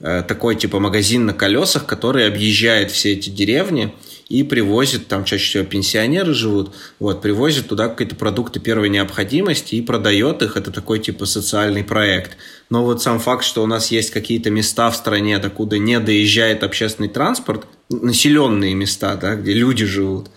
Э, 0.00 0.22
такой 0.26 0.56
типа 0.56 0.80
магазин 0.80 1.26
на 1.26 1.34
колесах, 1.34 1.84
который 1.84 2.26
объезжает 2.26 2.90
все 2.90 3.12
эти 3.12 3.28
деревни 3.28 3.92
и 4.28 4.42
привозит, 4.42 5.06
там 5.06 5.24
чаще 5.24 5.44
всего 5.44 5.64
пенсионеры 5.64 6.34
живут, 6.34 6.74
вот, 6.98 7.20
привозит 7.20 7.68
туда 7.68 7.88
какие-то 7.88 8.16
продукты 8.16 8.60
первой 8.60 8.88
необходимости 8.88 9.74
и 9.74 9.82
продает 9.82 10.42
их. 10.42 10.56
Это 10.56 10.70
такой 10.70 10.98
типа 10.98 11.26
социальный 11.26 11.84
проект. 11.84 12.36
Но 12.70 12.84
вот 12.84 13.02
сам 13.02 13.18
факт, 13.18 13.44
что 13.44 13.62
у 13.62 13.66
нас 13.66 13.90
есть 13.90 14.10
какие-то 14.10 14.50
места 14.50 14.90
в 14.90 14.96
стране, 14.96 15.38
докуда 15.38 15.78
не 15.78 16.00
доезжает 16.00 16.62
общественный 16.62 17.08
транспорт, 17.08 17.66
населенные 17.90 18.74
места, 18.74 19.16
да, 19.16 19.34
где 19.34 19.52
люди 19.52 19.84
живут, 19.84 20.30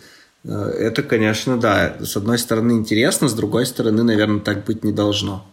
э, 0.44 0.50
это, 0.50 1.04
конечно, 1.04 1.58
да, 1.58 1.98
с 2.02 2.18
одной 2.18 2.38
стороны 2.38 2.74
интересно, 2.74 3.30
с 3.30 3.34
другой 3.34 3.66
стороны, 3.66 4.04
наверное, 4.04 4.42
так 4.42 4.66
быть 4.66 4.84
не 4.84 4.92
должно. 4.92 5.46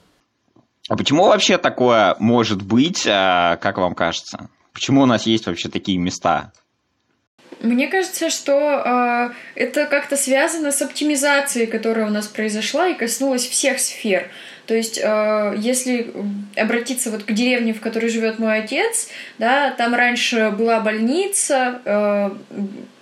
А 0.88 0.96
почему 0.96 1.26
вообще 1.26 1.56
такое 1.56 2.16
может 2.18 2.60
быть, 2.60 3.06
э, 3.06 3.56
как 3.60 3.78
вам 3.78 3.94
кажется? 3.94 4.50
Почему 4.72 5.02
у 5.02 5.06
нас 5.06 5.24
есть 5.24 5.46
вообще 5.46 5.68
такие 5.68 5.98
места? 5.98 6.52
Мне 7.60 7.88
кажется, 7.88 8.30
что 8.30 8.52
э, 8.84 9.30
это 9.54 9.86
как-то 9.86 10.16
связано 10.16 10.72
с 10.72 10.82
оптимизацией, 10.82 11.66
которая 11.66 12.06
у 12.06 12.10
нас 12.10 12.26
произошла 12.28 12.88
и 12.88 12.94
коснулась 12.94 13.46
всех 13.46 13.80
сфер. 13.80 14.30
То 14.66 14.74
есть, 14.74 14.98
э, 15.02 15.54
если 15.58 16.12
обратиться 16.56 17.10
вот 17.10 17.24
к 17.24 17.32
деревне, 17.32 17.74
в 17.74 17.80
которой 17.80 18.08
живет 18.08 18.38
мой 18.38 18.58
отец, 18.58 19.08
да, 19.38 19.70
там 19.70 19.94
раньше 19.94 20.50
была 20.56 20.80
больница, 20.80 21.80
э, 21.84 22.30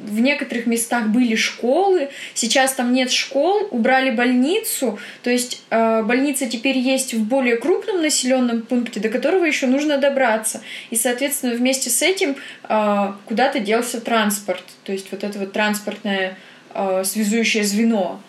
в 0.03 0.21
некоторых 0.21 0.67
местах 0.67 1.09
были 1.09 1.37
школы, 1.37 2.09
сейчас 2.35 2.73
там 2.73 2.93
нет 2.93 3.11
школ, 3.11 3.69
убрали 3.71 4.11
больницу, 4.11 4.99
то 5.23 5.31
есть 5.31 5.63
э, 5.71 6.03
больница 6.03 6.47
теперь 6.47 6.79
есть 6.79 7.15
в 7.15 7.25
более 7.25 7.57
крупном 7.57 8.03
населенном 8.03 8.63
пункте, 8.63 8.99
до 9.01 9.09
которого 9.09 9.45
еще 9.45 9.67
нужно 9.67 9.99
добраться. 9.99 10.63
И, 10.91 10.97
соответственно, 10.97 11.55
вместе 11.55 11.91
с 11.91 12.03
этим 12.03 12.37
э, 12.69 13.13
куда-то 13.27 13.61
делся 13.61 14.01
транспорт, 14.01 14.65
то 14.85 14.93
есть 14.93 15.07
вот 15.13 15.23
это 15.23 15.39
вот 15.39 15.53
транспортное 15.53 16.37
э, 16.75 17.05
связующее 17.05 17.63
звено. 17.63 18.21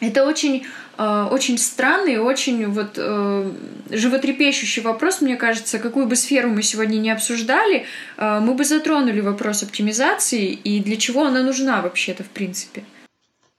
Это 0.00 0.26
очень 0.26 0.66
очень 1.30 1.58
странный, 1.58 2.18
очень 2.18 2.66
вот 2.68 2.96
э, 2.96 3.50
животрепещущий 3.90 4.82
вопрос, 4.82 5.20
мне 5.20 5.36
кажется, 5.36 5.78
какую 5.78 6.06
бы 6.06 6.16
сферу 6.16 6.48
мы 6.48 6.62
сегодня 6.62 6.96
не 6.96 7.10
обсуждали, 7.10 7.84
э, 8.16 8.40
мы 8.40 8.54
бы 8.54 8.64
затронули 8.64 9.20
вопрос 9.20 9.62
оптимизации 9.62 10.46
и 10.46 10.80
для 10.80 10.96
чего 10.96 11.24
она 11.24 11.42
нужна 11.42 11.82
вообще-то 11.82 12.24
в 12.24 12.28
принципе. 12.28 12.84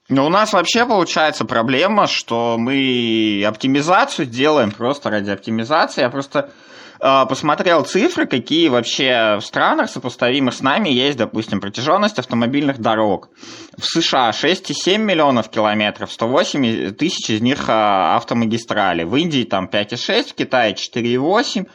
Ну, 0.08 0.24
у 0.24 0.30
нас 0.30 0.52
вообще 0.52 0.86
получается 0.86 1.44
проблема, 1.44 2.06
что 2.06 2.56
мы 2.58 3.44
оптимизацию 3.46 4.26
делаем 4.26 4.70
просто 4.70 5.10
ради 5.10 5.30
оптимизации. 5.30 6.00
Я 6.00 6.08
просто 6.08 6.38
а, 6.38 6.50
посмотрел 6.98 7.84
цифры, 7.84 8.26
какие 8.26 8.68
вообще 8.68 9.38
в 9.40 9.44
странах, 9.44 9.90
сопоставимых 9.90 10.54
с 10.54 10.60
нами, 10.60 10.88
есть, 10.88 11.16
допустим, 11.16 11.60
протяженность 11.60 12.18
автомобильных 12.18 12.78
дорог. 12.78 13.30
В 13.76 13.84
США 13.84 14.30
6,7 14.30 14.98
миллионов 14.98 15.48
километров, 15.48 16.12
108 16.12 16.92
тысяч 16.92 17.30
из 17.30 17.40
них 17.40 17.64
а, 17.68 18.16
автомагистрали. 18.16 19.04
В 19.04 19.14
Индии 19.16 19.44
там 19.44 19.66
5,6, 19.72 20.30
в 20.30 20.34
Китае 20.34 20.74
4,8, 20.74 21.68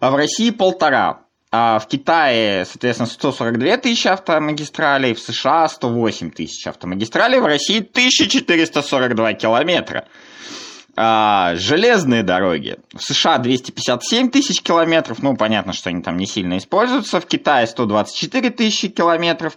а 0.00 0.10
в 0.10 0.16
России 0.16 0.50
полтора. 0.50 1.20
А 1.52 1.80
в 1.80 1.88
Китае, 1.88 2.64
соответственно, 2.64 3.08
142 3.08 3.76
тысячи 3.78 4.06
автомагистралей, 4.06 5.14
в 5.14 5.18
США 5.18 5.68
108 5.68 6.30
тысяч 6.30 6.66
автомагистралей, 6.66 7.40
в 7.40 7.46
России 7.46 7.80
1442 7.80 9.34
километра. 9.34 10.06
А, 10.96 11.54
железные 11.56 12.22
дороги. 12.22 12.78
В 12.94 13.02
США 13.02 13.38
257 13.38 14.30
тысяч 14.30 14.62
километров, 14.62 15.22
ну, 15.22 15.36
понятно, 15.36 15.72
что 15.72 15.90
они 15.90 16.02
там 16.02 16.16
не 16.16 16.26
сильно 16.26 16.58
используются. 16.58 17.20
В 17.20 17.26
Китае 17.26 17.66
124 17.66 18.50
тысячи 18.50 18.88
километров, 18.88 19.56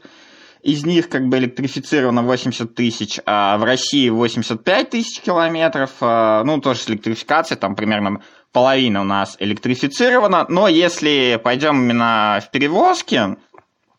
из 0.62 0.86
них 0.86 1.10
как 1.10 1.28
бы 1.28 1.38
электрифицировано 1.38 2.24
80 2.24 2.74
тысяч, 2.74 3.20
а 3.26 3.58
в 3.58 3.64
России 3.64 4.10
85 4.10 4.90
тысяч 4.90 5.20
километров, 5.22 5.92
а, 6.02 6.44
ну, 6.44 6.62
тоже 6.62 6.80
с 6.80 6.90
электрификацией, 6.90 7.60
там 7.60 7.76
примерно 7.76 8.22
половина 8.52 9.02
у 9.02 9.06
нас 9.06 9.36
электрифицирована, 9.40 10.46
но 10.48 10.68
если 10.68 11.40
пойдем 11.44 11.82
именно 11.84 12.40
в 12.42 12.52
перевозки, 12.52 13.36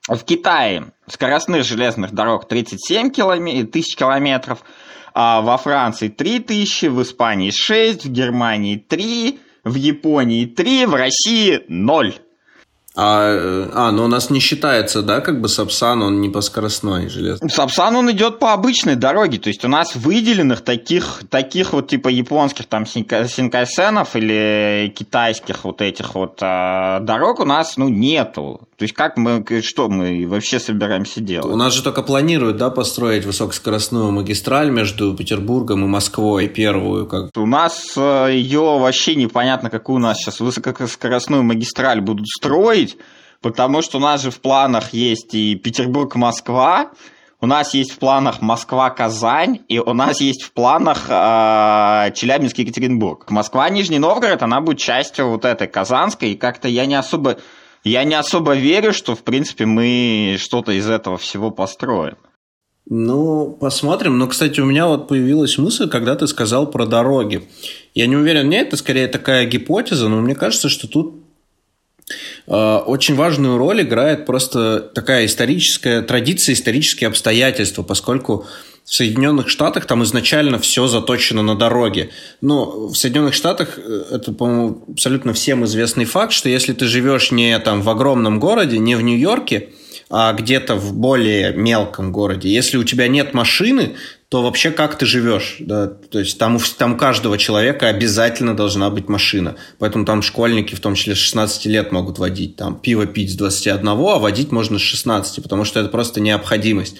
в 0.08 0.22
Китае 0.24 0.92
скоростных 1.06 1.64
железных 1.64 2.12
дорог 2.12 2.46
37 2.46 3.10
тысяч 3.66 3.96
километров, 3.96 4.62
а 5.14 5.40
во 5.40 5.56
Франции 5.56 6.08
3000, 6.08 6.86
в 6.86 7.02
Испании 7.02 7.50
6, 7.50 8.04
в 8.04 8.10
Германии 8.10 8.76
3, 8.76 9.38
в 9.64 9.74
Японии 9.76 10.44
3, 10.44 10.86
в 10.86 10.94
России 10.94 11.62
0. 11.68 12.14
А, 12.96 13.68
а, 13.74 13.90
но 13.90 14.04
у 14.04 14.06
нас 14.06 14.30
не 14.30 14.38
считается, 14.38 15.02
да, 15.02 15.20
как 15.20 15.40
бы 15.40 15.48
Сапсан, 15.48 16.00
он 16.02 16.20
не 16.20 16.28
по 16.28 16.40
скоростной 16.40 17.08
железной. 17.08 17.50
Сапсан, 17.50 17.96
он 17.96 18.08
идет 18.12 18.38
по 18.38 18.52
обычной 18.52 18.94
дороге, 18.94 19.38
то 19.38 19.48
есть 19.48 19.64
у 19.64 19.68
нас 19.68 19.96
выделенных 19.96 20.60
таких, 20.60 21.22
таких 21.28 21.72
вот 21.72 21.88
типа 21.88 22.08
японских 22.08 22.66
там 22.66 22.86
синкайсенов 22.86 24.14
или 24.14 24.94
китайских 24.96 25.64
вот 25.64 25.82
этих 25.82 26.14
вот 26.14 26.38
а, 26.40 27.00
дорог 27.00 27.40
у 27.40 27.44
нас, 27.44 27.76
ну, 27.76 27.88
нету. 27.88 28.68
То 28.76 28.82
есть 28.82 28.94
как 28.94 29.16
мы, 29.16 29.44
что 29.62 29.88
мы 29.88 30.26
вообще 30.26 30.58
собираемся 30.58 31.20
делать? 31.20 31.46
У 31.46 31.56
нас 31.56 31.72
же 31.72 31.82
только 31.82 32.02
планируют, 32.02 32.56
да, 32.56 32.70
построить 32.70 33.24
высокоскоростную 33.24 34.10
магистраль 34.10 34.70
между 34.70 35.14
Петербургом 35.14 35.84
и 35.84 35.88
Москвой, 35.88 36.48
первую. 36.48 37.06
Как... 37.06 37.30
У 37.36 37.46
нас 37.46 37.94
э, 37.96 38.30
ее 38.32 38.78
вообще 38.78 39.14
непонятно, 39.14 39.70
какую 39.70 39.96
у 39.96 40.00
нас 40.00 40.18
сейчас 40.18 40.40
высокоскоростную 40.40 41.44
магистраль 41.44 42.00
будут 42.00 42.26
строить, 42.26 42.96
потому 43.40 43.82
что 43.82 43.98
у 43.98 44.00
нас 44.00 44.22
же 44.22 44.30
в 44.30 44.40
планах 44.40 44.92
есть 44.92 45.34
и 45.34 45.54
Петербург-Москва, 45.54 46.90
у 47.40 47.46
нас 47.46 47.74
есть 47.74 47.92
в 47.92 47.98
планах 47.98 48.40
Москва-Казань, 48.40 49.60
и 49.68 49.78
у 49.78 49.92
нас 49.92 50.20
есть 50.22 50.42
в 50.42 50.52
планах 50.52 51.04
э, 51.10 52.10
Челябинск-Екатеринбург. 52.14 53.30
Москва-Нижний 53.30 53.98
Новгород, 53.98 54.42
она 54.42 54.60
будет 54.62 54.78
частью 54.78 55.28
вот 55.28 55.44
этой 55.44 55.68
Казанской, 55.68 56.30
и 56.30 56.36
как-то 56.36 56.68
я 56.68 56.86
не 56.86 56.94
особо 56.94 57.36
я 57.84 58.04
не 58.04 58.14
особо 58.14 58.54
верю, 58.54 58.92
что, 58.92 59.14
в 59.14 59.22
принципе, 59.22 59.66
мы 59.66 60.36
что-то 60.38 60.72
из 60.72 60.88
этого 60.88 61.18
всего 61.18 61.50
построим. 61.50 62.16
Ну, 62.86 63.56
посмотрим. 63.60 64.18
Но, 64.18 64.26
кстати, 64.26 64.60
у 64.60 64.66
меня 64.66 64.86
вот 64.86 65.08
появилась 65.08 65.56
мысль, 65.56 65.88
когда 65.88 66.16
ты 66.16 66.26
сказал 66.26 66.70
про 66.70 66.86
дороги. 66.86 67.48
Я 67.94 68.06
не 68.06 68.16
уверен, 68.16 68.48
нет, 68.48 68.68
это 68.68 68.76
скорее 68.76 69.08
такая 69.08 69.46
гипотеза, 69.46 70.08
но 70.08 70.20
мне 70.20 70.34
кажется, 70.34 70.68
что 70.68 70.86
тут 70.86 71.23
очень 72.46 73.14
важную 73.14 73.56
роль 73.56 73.82
играет 73.82 74.26
просто 74.26 74.80
такая 74.80 75.26
историческая 75.26 76.02
традиция, 76.02 76.52
исторические 76.52 77.08
обстоятельства, 77.08 77.82
поскольку 77.82 78.46
в 78.84 78.94
Соединенных 78.94 79.48
Штатах 79.48 79.86
там 79.86 80.02
изначально 80.02 80.58
все 80.58 80.86
заточено 80.86 81.42
на 81.42 81.54
дороге. 81.54 82.10
Но 82.40 82.88
в 82.88 82.94
Соединенных 82.94 83.34
Штатах 83.34 83.78
э, 83.78 84.04
это, 84.10 84.32
по-моему, 84.32 84.84
абсолютно 84.92 85.32
всем 85.32 85.64
известный 85.64 86.04
факт, 86.04 86.32
что 86.32 86.48
если 86.48 86.74
ты 86.74 86.86
живешь 86.86 87.30
не 87.30 87.58
там 87.58 87.80
в 87.80 87.88
огромном 87.88 88.38
городе, 88.38 88.78
не 88.78 88.94
в 88.94 89.00
Нью-Йорке, 89.00 89.70
а 90.10 90.32
где-то 90.34 90.74
в 90.74 90.94
более 90.94 91.54
мелком 91.54 92.12
городе, 92.12 92.50
если 92.50 92.76
у 92.76 92.84
тебя 92.84 93.08
нет 93.08 93.32
машины, 93.32 93.94
то 94.34 94.42
вообще 94.42 94.72
как 94.72 94.98
ты 94.98 95.06
живешь? 95.06 95.58
Да? 95.60 95.86
То 95.86 96.18
есть 96.18 96.38
там, 96.38 96.58
там 96.76 96.94
у 96.94 96.96
каждого 96.96 97.38
человека 97.38 97.86
обязательно 97.86 98.56
должна 98.56 98.90
быть 98.90 99.08
машина. 99.08 99.54
Поэтому 99.78 100.04
там 100.04 100.22
школьники, 100.22 100.74
в 100.74 100.80
том 100.80 100.96
числе 100.96 101.14
с 101.14 101.18
16 101.18 101.66
лет, 101.66 101.92
могут 101.92 102.18
водить. 102.18 102.56
Там 102.56 102.76
пиво 102.76 103.06
пить 103.06 103.30
с 103.30 103.36
21, 103.36 103.86
а 103.86 103.94
водить 103.94 104.50
можно 104.50 104.80
с 104.80 104.82
16, 104.82 105.40
потому 105.40 105.64
что 105.64 105.78
это 105.78 105.88
просто 105.88 106.20
необходимость. 106.20 106.96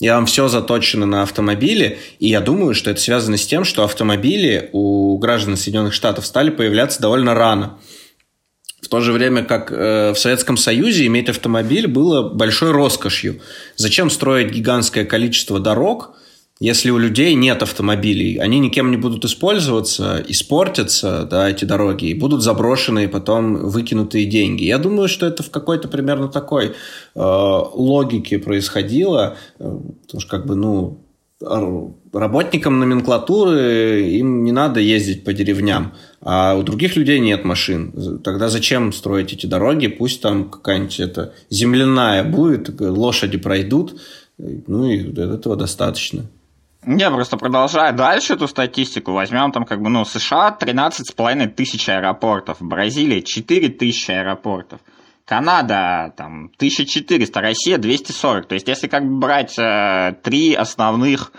И 0.00 0.08
там 0.08 0.26
все 0.26 0.48
заточено 0.48 1.06
на 1.06 1.22
автомобили, 1.22 2.00
и 2.18 2.26
я 2.26 2.40
думаю, 2.40 2.74
что 2.74 2.90
это 2.90 3.00
связано 3.00 3.36
с 3.36 3.46
тем, 3.46 3.62
что 3.62 3.84
автомобили 3.84 4.70
у 4.72 5.16
граждан 5.18 5.56
Соединенных 5.56 5.94
Штатов 5.94 6.26
стали 6.26 6.50
появляться 6.50 7.00
довольно 7.00 7.34
рано. 7.34 7.78
В 8.82 8.88
то 8.88 9.00
же 9.00 9.12
время, 9.12 9.44
как 9.44 9.70
э, 9.70 10.10
в 10.10 10.18
Советском 10.18 10.56
Союзе 10.56 11.06
иметь 11.06 11.28
автомобиль 11.28 11.86
было 11.86 12.28
большой 12.30 12.72
роскошью. 12.72 13.40
Зачем 13.76 14.10
строить 14.10 14.50
гигантское 14.50 15.04
количество 15.04 15.60
дорог, 15.60 16.16
если 16.60 16.90
у 16.90 16.98
людей 16.98 17.34
нет 17.34 17.62
автомобилей, 17.62 18.38
они 18.38 18.60
никем 18.60 18.90
не 18.92 18.96
будут 18.96 19.24
использоваться, 19.24 20.24
испортятся, 20.28 21.26
да, 21.28 21.50
эти 21.50 21.64
дороги, 21.64 22.06
и 22.06 22.14
будут 22.14 22.42
и 22.46 23.06
потом 23.08 23.56
выкинутые 23.56 24.26
деньги. 24.26 24.64
Я 24.64 24.78
думаю, 24.78 25.08
что 25.08 25.26
это 25.26 25.42
в 25.42 25.50
какой-то 25.50 25.88
примерно 25.88 26.28
такой 26.28 26.66
э, 26.66 26.72
логике 27.14 28.38
происходило, 28.38 29.36
э, 29.58 29.78
потому 30.02 30.20
что 30.20 30.30
как 30.30 30.46
бы, 30.46 30.54
ну, 30.54 31.00
работникам 32.12 32.78
номенклатуры 32.78 34.02
им 34.02 34.44
не 34.44 34.52
надо 34.52 34.78
ездить 34.78 35.24
по 35.24 35.32
деревням, 35.32 35.92
а 36.20 36.54
у 36.54 36.62
других 36.62 36.96
людей 36.96 37.18
нет 37.18 37.44
машин. 37.44 38.20
Тогда 38.22 38.48
зачем 38.48 38.92
строить 38.92 39.32
эти 39.32 39.46
дороги? 39.46 39.88
Пусть 39.88 40.22
там 40.22 40.48
какая-нибудь 40.48 41.00
это 41.00 41.34
земляная 41.50 42.22
будет, 42.22 42.80
лошади 42.80 43.38
пройдут, 43.38 44.00
ну 44.38 44.88
и 44.88 45.12
этого 45.20 45.56
достаточно. 45.56 46.26
Не, 46.86 47.10
просто 47.10 47.36
продолжая 47.36 47.92
дальше 47.92 48.34
эту 48.34 48.46
статистику, 48.46 49.12
возьмем 49.12 49.52
там 49.52 49.64
как 49.64 49.80
бы, 49.80 49.88
ну, 49.88 50.04
США 50.04 50.56
13,5 50.58 51.48
тысяч 51.48 51.88
аэропортов, 51.88 52.58
Бразилия 52.60 53.22
4 53.22 53.68
тысячи 53.70 54.10
аэропортов, 54.10 54.80
Канада 55.24 56.12
там 56.16 56.50
1400, 56.56 57.40
Россия 57.40 57.78
240. 57.78 58.46
То 58.46 58.54
есть 58.54 58.68
если 58.68 58.88
как 58.88 59.04
бы 59.04 59.18
брать 59.18 59.58
э, 59.58 60.14
три 60.22 60.54
основных 60.54 61.32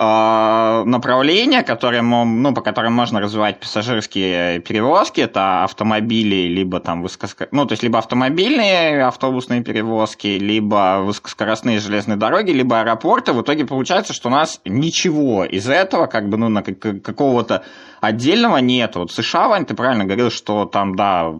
направления, 0.00 1.62
которые, 1.62 2.00
ну, 2.00 2.54
по 2.54 2.62
которым 2.62 2.94
можно 2.94 3.20
развивать 3.20 3.60
пассажирские 3.60 4.60
перевозки, 4.60 5.20
это 5.20 5.62
автомобили, 5.64 6.48
либо 6.48 6.80
там 6.80 7.02
высокоскор... 7.02 7.48
ну, 7.52 7.66
то 7.66 7.72
есть 7.72 7.82
либо 7.82 7.98
автомобильные 7.98 9.04
автобусные 9.04 9.62
перевозки, 9.62 10.26
либо 10.26 11.00
высокоскоростные 11.02 11.80
железные 11.80 12.16
дороги, 12.16 12.50
либо 12.50 12.80
аэропорты. 12.80 13.34
В 13.34 13.42
итоге 13.42 13.66
получается, 13.66 14.14
что 14.14 14.28
у 14.28 14.32
нас 14.32 14.62
ничего 14.64 15.44
из 15.44 15.68
этого, 15.68 16.06
как 16.06 16.30
бы, 16.30 16.38
ну, 16.38 16.48
на 16.48 16.62
какого-то 16.62 17.62
отдельного 18.00 18.58
нет. 18.58 18.96
Вот 18.96 19.12
США, 19.12 19.48
Вань, 19.48 19.66
ты 19.66 19.74
правильно 19.74 20.04
говорил, 20.04 20.30
что 20.30 20.64
там, 20.64 20.96
да, 20.96 21.34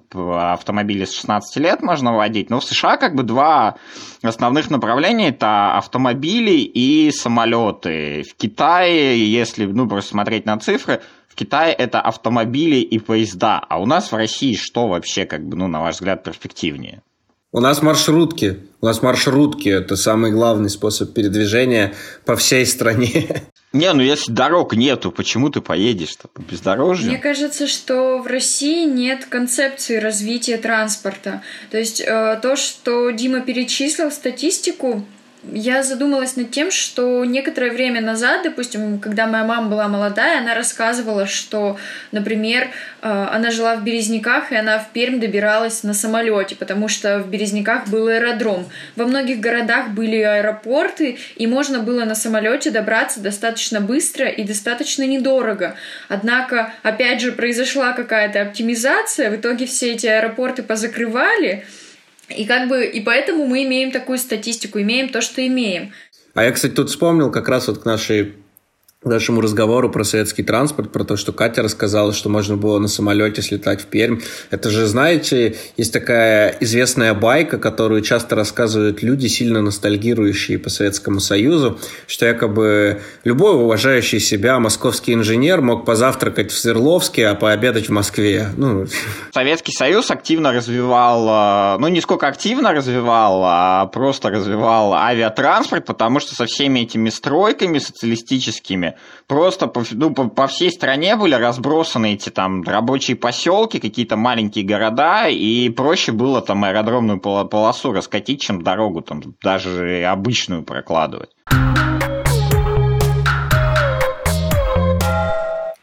автомобили 0.53 1.05
с 1.05 1.13
16 1.13 1.57
лет 1.57 1.83
можно 1.83 2.15
водить, 2.15 2.51
но 2.51 2.61
в 2.61 2.65
США 2.65 2.97
как 2.97 3.15
бы 3.15 3.23
два 3.23 3.77
основных 4.23 4.71
направления– 4.71 5.29
это 5.31 5.77
автомобили 5.77 6.53
и 6.53 7.11
самолеты. 7.11 8.25
В 8.29 8.35
Китае, 8.35 9.33
если, 9.33 9.67
ну, 9.67 9.89
просто 9.89 10.11
смотреть 10.11 10.47
на 10.47 10.59
цифры, 10.59 11.01
в 11.29 11.35
Китае 11.35 11.73
это 11.73 12.01
автомобили 12.01 12.77
и 12.77 12.99
поезда, 12.99 13.59
а 13.59 13.81
у 13.81 13.87
нас 13.87 14.13
в 14.13 14.17
России 14.17 14.55
что 14.55 14.89
вообще, 14.89 15.25
как 15.25 15.47
бы, 15.47 15.57
ну, 15.57 15.69
на 15.69 15.81
ваш 15.81 15.95
взгляд, 15.97 16.25
перспективнее? 16.25 17.03
У 17.53 17.61
нас 17.61 17.83
маршрутки. 17.83 18.61
У 18.81 18.87
нас 18.87 19.03
маршрутки– 19.03 19.69
это 19.71 19.97
самый 19.97 20.31
главный 20.31 20.71
способ 20.71 21.13
передвижения 21.13 21.95
по 22.25 22.37
всей 22.37 22.65
стране. 22.65 23.45
Не, 23.73 23.93
ну 23.93 24.03
если 24.03 24.33
дорог 24.33 24.75
нету, 24.75 25.13
почему 25.13 25.49
ты 25.49 25.61
поедешь-то 25.61 26.27
по 26.27 26.41
бездорожью? 26.41 27.09
Мне 27.09 27.19
кажется, 27.19 27.69
что 27.69 28.19
в 28.19 28.27
России 28.27 28.85
нет 28.85 29.27
концепции 29.27 29.97
развития 29.97 30.57
транспорта. 30.57 31.43
То 31.71 31.79
есть 31.79 32.01
э, 32.01 32.39
то, 32.43 32.57
что 32.57 33.11
Дима 33.11 33.41
перечислил 33.41 34.11
статистику, 34.11 35.05
я 35.43 35.83
задумалась 35.83 36.37
над 36.37 36.51
тем, 36.51 36.71
что 36.71 37.25
некоторое 37.25 37.71
время 37.71 38.01
назад, 38.01 38.43
допустим, 38.45 38.99
когда 38.99 39.27
моя 39.27 39.45
мама 39.45 39.69
была 39.69 39.89
молодая, 39.89 40.41
она 40.41 40.55
рассказывала, 40.55 41.27
что, 41.27 41.79
например, 42.13 42.69
э, 43.03 43.27
она 43.33 43.51
жила 43.51 43.77
в 43.77 43.85
Березняках, 43.85 44.53
и 44.53 44.57
она 44.57 44.79
в 44.79 44.91
Пермь 44.91 45.19
добиралась 45.19 45.83
на 45.83 45.95
самолете, 45.95 46.57
потому 46.57 46.89
что 46.89 47.21
в 47.21 47.31
Березняках 47.31 47.89
был 47.89 48.09
аэродром. 48.09 48.69
Во 48.97 49.07
многих 49.07 49.41
городах 49.41 49.91
были 49.91 50.21
аэропорты, 50.21 51.19
и 51.37 51.47
можно 51.47 51.81
было 51.81 52.05
на 52.05 52.15
самолете 52.15 52.71
добраться 52.71 53.21
достаточно 53.21 53.81
быстро 53.81 54.29
и 54.29 54.45
достаточно 54.45 55.05
недорого. 55.05 55.75
Однако, 56.09 56.75
опять 56.83 57.23
же, 57.23 57.33
произошла 57.33 57.93
какая-то 57.93 58.43
оптимизация, 58.43 59.31
в 59.31 59.37
итоге 59.37 59.67
все 59.67 59.93
эти 59.93 60.07
аэропорты 60.07 60.63
позакрывали, 60.63 61.65
и 62.37 62.45
как 62.45 62.69
бы, 62.69 62.85
и 62.87 63.01
поэтому 63.01 63.47
мы 63.47 63.65
имеем 63.65 63.91
такую 63.91 64.19
статистику, 64.19 64.81
имеем 64.81 65.09
то, 65.09 65.21
что 65.21 65.47
имеем. 65.47 65.93
А 66.35 66.45
я, 66.45 66.53
кстати, 66.53 66.73
тут 66.73 66.91
вспомнил 66.91 67.31
как 67.31 67.49
раз 67.49 67.69
вот 67.69 67.83
к 67.83 67.85
нашей 67.85 68.35
нашему 69.03 69.41
разговору 69.41 69.91
про 69.91 70.05
советский 70.05 70.43
транспорт, 70.43 70.93
про 70.93 71.05
то, 71.05 71.17
что 71.17 71.33
Катя 71.33 71.63
рассказала, 71.63 72.13
что 72.13 72.29
можно 72.29 72.59
было 72.59 72.79
на 72.79 72.89
самолете 72.89 73.41
слетать 73.41 73.81
в 73.81 73.87
Пермь. 73.87 74.21
Это 74.51 74.69
же, 74.69 74.85
знаете, 74.85 75.57
есть 75.79 75.91
такая 75.91 76.55
известная 76.61 77.15
байка, 77.15 77.57
которую 77.57 78.03
часто 78.03 78.37
рассказывают 78.37 79.03
люди, 79.03 79.27
сильно 79.27 79.63
ностальгирующие 79.63 80.59
по 80.59 80.69
Советскому 80.69 81.19
Союзу, 81.21 81.79
что 82.07 82.27
якобы 82.27 83.01
любой 83.25 83.55
уважающий 83.55 84.21
себя 84.21 84.59
московский 84.59 85.15
инженер 85.15 85.63
мог 85.63 85.87
позавтракать 85.87 86.51
в 86.51 86.59
Свердловске, 86.59 87.29
а 87.29 87.35
пообедать 87.35 87.89
в 87.89 87.93
Москве. 87.93 88.49
Ну. 88.59 88.87
Советский 89.33 89.73
Союз 89.73 90.11
активно 90.11 90.53
развивал, 90.53 91.79
ну 91.79 91.89
не 91.89 92.03
сколько 92.03 92.27
активно 92.27 92.75
развивал, 92.75 93.41
а 93.47 93.87
просто 93.87 94.29
развивал 94.29 94.93
авиатранспорт, 94.93 95.87
потому 95.87 96.21
что 96.21 96.35
со 96.35 96.45
всеми 96.45 96.81
этими 96.81 97.09
стройками 97.09 97.79
социалистическими 97.79 98.90
Просто 99.27 99.67
по, 99.67 99.83
ну, 99.91 100.13
по, 100.15 100.29
по 100.29 100.47
всей 100.47 100.71
стране 100.71 101.17
были 101.17 101.35
разбросаны 101.35 102.15
эти 102.15 102.31
там 102.31 102.63
рабочие 102.63 103.17
поселки, 103.17 103.79
какие-то 103.79 104.17
маленькие 104.17 104.65
города, 104.65 105.29
и 105.29 105.69
проще 105.71 106.13
было 106.13 106.41
там 106.43 106.65
аэродромную 106.65 107.21
полосу 107.21 107.93
раскатить, 107.93 108.41
чем 108.41 108.63
дорогу 108.63 109.03
там 109.03 109.23
даже 109.43 110.05
обычную 110.05 110.63
прокладывать. 110.63 111.31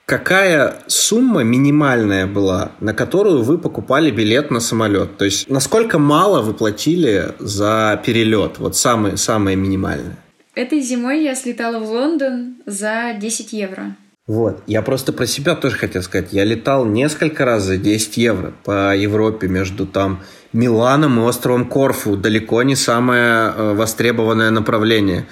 какая 0.07 0.83
сумма 0.87 1.43
минимальная 1.43 2.25
была, 2.25 2.71
на 2.79 2.93
которую 2.93 3.43
вы 3.43 3.59
покупали 3.59 4.09
билет 4.09 4.49
на 4.49 4.59
самолет? 4.59 5.17
То 5.17 5.25
есть, 5.25 5.49
насколько 5.49 5.99
мало 5.99 6.41
вы 6.41 6.53
платили 6.53 7.35
за 7.39 8.01
перелет? 8.03 8.57
Вот 8.57 8.75
самое, 8.75 9.17
самое 9.17 9.55
минимальное. 9.55 10.17
Этой 10.57 10.81
зимой 10.81 11.21
я 11.23 11.35
слетала 11.35 11.77
в 11.77 11.87
Лондон 11.87 12.55
за 12.65 13.13
10 13.15 13.53
евро. 13.53 13.95
Вот. 14.25 14.63
Я 14.65 14.81
просто 14.81 15.13
про 15.13 15.27
себя 15.27 15.53
тоже 15.53 15.75
хотел 15.75 16.01
сказать. 16.01 16.33
Я 16.33 16.45
летал 16.45 16.83
несколько 16.83 17.45
раз 17.45 17.61
за 17.61 17.77
10 17.77 18.17
евро 18.17 18.53
по 18.63 18.95
Европе 18.95 19.47
между 19.47 19.85
там 19.85 20.23
Миланом 20.53 21.19
и 21.19 21.21
островом 21.21 21.69
Корфу. 21.69 22.17
Далеко 22.17 22.63
не 22.63 22.75
самое 22.75 23.53
э, 23.55 23.73
востребованное 23.75 24.49
направление. 24.49 25.27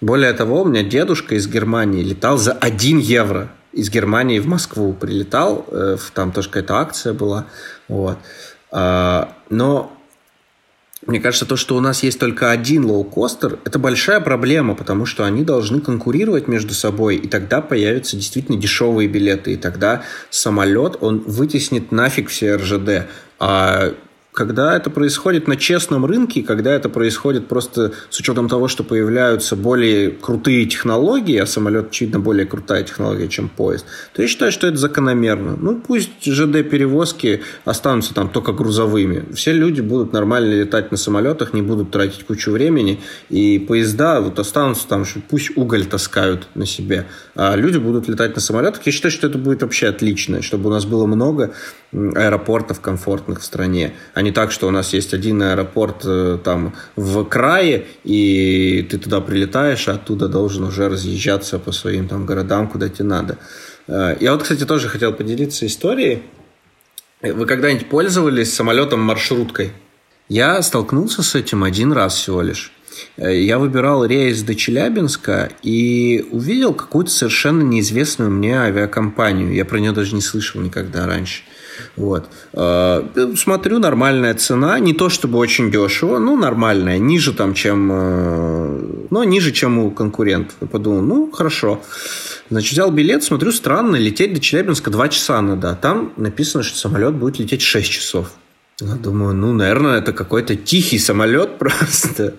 Более 0.00 0.32
того, 0.32 0.62
у 0.62 0.64
меня 0.64 0.82
дедушка 0.82 1.36
из 1.36 1.46
Германии 1.46 2.02
летал 2.02 2.36
за 2.36 2.50
1 2.50 2.98
евро 2.98 3.52
из 3.72 3.90
Германии 3.90 4.40
в 4.40 4.48
Москву 4.48 4.92
прилетал, 4.92 5.66
э, 5.68 5.98
там 6.14 6.32
тоже 6.32 6.48
какая-то 6.48 6.78
акция 6.78 7.12
была, 7.12 7.46
вот. 7.86 8.18
А, 8.72 9.34
но 9.50 9.92
мне 11.06 11.20
кажется, 11.20 11.46
то, 11.46 11.56
что 11.56 11.76
у 11.76 11.80
нас 11.80 12.02
есть 12.02 12.18
только 12.18 12.50
один 12.50 12.84
лоукостер, 12.86 13.58
это 13.64 13.78
большая 13.78 14.20
проблема, 14.20 14.74
потому 14.74 15.06
что 15.06 15.24
они 15.24 15.44
должны 15.44 15.80
конкурировать 15.80 16.48
между 16.48 16.74
собой, 16.74 17.16
и 17.16 17.28
тогда 17.28 17.60
появятся 17.60 18.16
действительно 18.16 18.58
дешевые 18.58 19.08
билеты, 19.08 19.52
и 19.52 19.56
тогда 19.56 20.02
самолет, 20.30 20.96
он 21.00 21.20
вытеснит 21.20 21.92
нафиг 21.92 22.28
все 22.28 22.56
РЖД. 22.56 23.06
А 23.38 23.94
когда 24.34 24.76
это 24.76 24.90
происходит 24.90 25.46
на 25.46 25.56
честном 25.56 26.04
рынке, 26.04 26.42
когда 26.42 26.72
это 26.72 26.88
происходит 26.88 27.46
просто 27.46 27.92
с 28.10 28.18
учетом 28.18 28.48
того, 28.48 28.66
что 28.66 28.82
появляются 28.82 29.54
более 29.54 30.10
крутые 30.10 30.66
технологии, 30.66 31.38
а 31.38 31.46
самолет, 31.46 31.88
очевидно, 31.90 32.18
более 32.18 32.44
крутая 32.44 32.82
технология, 32.82 33.28
чем 33.28 33.48
поезд, 33.48 33.86
то 34.12 34.22
я 34.22 34.28
считаю, 34.28 34.50
что 34.50 34.66
это 34.66 34.76
закономерно. 34.76 35.56
Ну, 35.56 35.80
пусть 35.80 36.24
ЖД-перевозки 36.24 37.42
останутся 37.64 38.12
там 38.12 38.28
только 38.28 38.52
грузовыми. 38.52 39.24
Все 39.34 39.52
люди 39.52 39.80
будут 39.80 40.12
нормально 40.12 40.52
летать 40.52 40.90
на 40.90 40.96
самолетах, 40.96 41.54
не 41.54 41.62
будут 41.62 41.92
тратить 41.92 42.24
кучу 42.24 42.50
времени, 42.50 43.00
и 43.30 43.60
поезда 43.60 44.20
вот 44.20 44.40
останутся 44.40 44.88
там, 44.88 45.04
пусть 45.30 45.56
уголь 45.56 45.86
таскают 45.86 46.48
на 46.56 46.66
себе, 46.66 47.06
а 47.36 47.54
люди 47.54 47.78
будут 47.78 48.08
летать 48.08 48.34
на 48.34 48.40
самолетах. 48.40 48.84
Я 48.84 48.90
считаю, 48.90 49.12
что 49.12 49.28
это 49.28 49.38
будет 49.38 49.62
вообще 49.62 49.86
отлично, 49.86 50.42
чтобы 50.42 50.70
у 50.70 50.72
нас 50.72 50.86
было 50.86 51.06
много 51.06 51.54
аэропортов 51.94 52.80
комфортных 52.80 53.40
в 53.40 53.44
стране, 53.44 53.94
а 54.14 54.22
не 54.22 54.32
так, 54.32 54.50
что 54.50 54.66
у 54.66 54.70
нас 54.70 54.92
есть 54.92 55.14
один 55.14 55.42
аэропорт 55.42 56.02
э, 56.04 56.38
там 56.42 56.74
в 56.96 57.24
крае, 57.24 57.86
и 58.02 58.86
ты 58.90 58.98
туда 58.98 59.20
прилетаешь, 59.20 59.88
а 59.88 59.92
оттуда 59.92 60.28
должен 60.28 60.64
уже 60.64 60.88
разъезжаться 60.88 61.58
по 61.58 61.72
своим 61.72 62.08
там 62.08 62.26
городам, 62.26 62.68
куда 62.68 62.88
тебе 62.88 63.04
надо. 63.04 63.38
Э, 63.86 64.16
я 64.20 64.32
вот, 64.32 64.42
кстати, 64.42 64.64
тоже 64.64 64.88
хотел 64.88 65.12
поделиться 65.12 65.66
историей. 65.66 66.22
Вы 67.22 67.46
когда-нибудь 67.46 67.88
пользовались 67.88 68.52
самолетом-маршруткой? 68.52 69.72
Я 70.28 70.60
столкнулся 70.62 71.22
с 71.22 71.34
этим 71.34 71.64
один 71.64 71.92
раз 71.92 72.16
всего 72.16 72.42
лишь. 72.42 72.72
Э, 73.16 73.38
я 73.38 73.58
выбирал 73.58 74.04
рейс 74.04 74.42
до 74.42 74.54
Челябинска 74.54 75.50
и 75.62 76.26
увидел 76.30 76.74
какую-то 76.74 77.10
совершенно 77.10 77.62
неизвестную 77.62 78.30
мне 78.30 78.58
авиакомпанию. 78.58 79.54
Я 79.54 79.64
про 79.64 79.78
нее 79.78 79.92
даже 79.92 80.14
не 80.14 80.20
слышал 80.20 80.60
никогда 80.60 81.06
раньше. 81.06 81.42
Вот. 81.96 82.28
Э, 82.52 83.02
смотрю, 83.36 83.78
нормальная 83.78 84.34
цена. 84.34 84.78
Не 84.78 84.92
то 84.92 85.08
чтобы 85.08 85.38
очень 85.38 85.70
дешево, 85.70 86.18
но 86.18 86.36
нормальная. 86.36 86.98
Ниже 86.98 87.32
там, 87.32 87.54
чем... 87.54 87.90
Э, 87.92 89.06
но 89.10 89.24
ниже, 89.24 89.52
чем 89.52 89.78
у 89.78 89.90
конкурентов. 89.90 90.56
Я 90.60 90.66
подумал, 90.66 91.02
ну, 91.02 91.30
хорошо. 91.30 91.80
Значит, 92.50 92.72
взял 92.72 92.90
билет, 92.90 93.24
смотрю, 93.24 93.52
странно, 93.52 93.96
лететь 93.96 94.34
до 94.34 94.40
Челябинска 94.40 94.90
2 94.90 95.08
часа 95.08 95.40
надо. 95.40 95.70
А 95.70 95.74
там 95.74 96.12
написано, 96.16 96.62
что 96.62 96.78
самолет 96.78 97.14
будет 97.14 97.38
лететь 97.38 97.62
6 97.62 97.90
часов. 97.90 98.32
Я 98.80 98.94
думаю, 98.94 99.34
ну, 99.34 99.52
наверное, 99.52 99.98
это 99.98 100.12
какой-то 100.12 100.56
тихий 100.56 100.98
самолет 100.98 101.58
просто. 101.58 102.34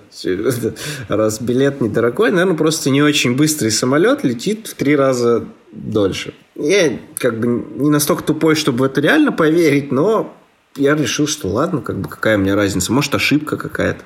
Раз 1.07 1.41
билет 1.41 1.79
недорогой, 1.81 2.31
наверное, 2.31 2.57
просто 2.57 2.89
не 2.89 3.01
очень 3.01 3.35
быстрый 3.35 3.71
самолет 3.71 4.23
летит 4.23 4.67
в 4.67 4.75
три 4.75 4.95
раза 4.95 5.45
дольше. 5.71 6.33
Я 6.55 6.99
как 7.17 7.39
бы 7.39 7.65
не 7.81 7.89
настолько 7.89 8.23
тупой, 8.23 8.55
чтобы 8.55 8.79
в 8.79 8.83
это 8.83 9.01
реально 9.01 9.31
поверить, 9.31 9.91
но 9.91 10.33
я 10.75 10.95
решил, 10.95 11.27
что 11.27 11.47
ладно, 11.47 11.81
как 11.81 11.99
бы 11.99 12.09
какая 12.09 12.37
мне 12.37 12.53
разница, 12.53 12.91
может 12.91 13.15
ошибка 13.15 13.55
какая-то. 13.55 14.03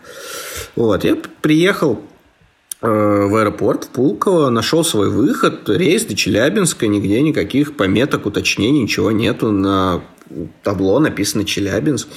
Вот, 0.75 1.03
я 1.03 1.17
приехал 1.41 1.99
э, 2.81 2.87
в 2.87 3.35
аэропорт 3.35 3.85
в 3.85 3.87
Пулково, 3.89 4.49
нашел 4.49 4.83
свой 4.83 5.09
выход, 5.09 5.67
рейс 5.67 6.05
до 6.05 6.15
Челябинска, 6.15 6.85
нигде 6.85 7.21
никаких 7.21 7.75
пометок, 7.75 8.27
уточнений, 8.27 8.83
ничего 8.83 9.11
нету 9.11 9.51
на 9.51 10.01
табло 10.63 10.99
написано 10.99 11.45
Челябинск. 11.45 12.07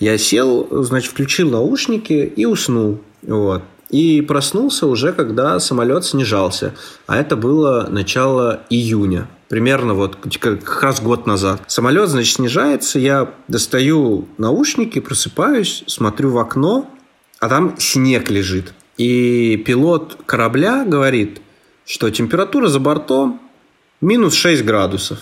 Я 0.00 0.18
сел, 0.18 0.66
значит, 0.84 1.12
включил 1.12 1.50
наушники 1.50 2.32
и 2.36 2.44
уснул. 2.46 3.00
Вот. 3.22 3.62
И 3.90 4.22
проснулся 4.22 4.86
уже, 4.86 5.12
когда 5.12 5.60
самолет 5.60 6.04
снижался. 6.04 6.74
А 7.06 7.16
это 7.16 7.36
было 7.36 7.86
начало 7.88 8.64
июня. 8.70 9.28
Примерно 9.48 9.94
вот 9.94 10.16
как 10.40 10.82
раз 10.82 11.00
год 11.00 11.26
назад. 11.26 11.62
Самолет, 11.68 12.08
значит, 12.08 12.34
снижается. 12.34 12.98
Я 12.98 13.32
достаю 13.46 14.26
наушники, 14.36 14.98
просыпаюсь, 14.98 15.84
смотрю 15.86 16.30
в 16.30 16.38
окно, 16.38 16.90
а 17.38 17.48
там 17.48 17.76
снег 17.78 18.30
лежит. 18.30 18.74
И 18.96 19.62
пилот 19.64 20.18
корабля 20.26 20.84
говорит, 20.84 21.40
что 21.84 22.10
температура 22.10 22.68
за 22.68 22.80
бортом 22.80 23.40
минус 24.00 24.34
6 24.34 24.64
градусов. 24.64 25.18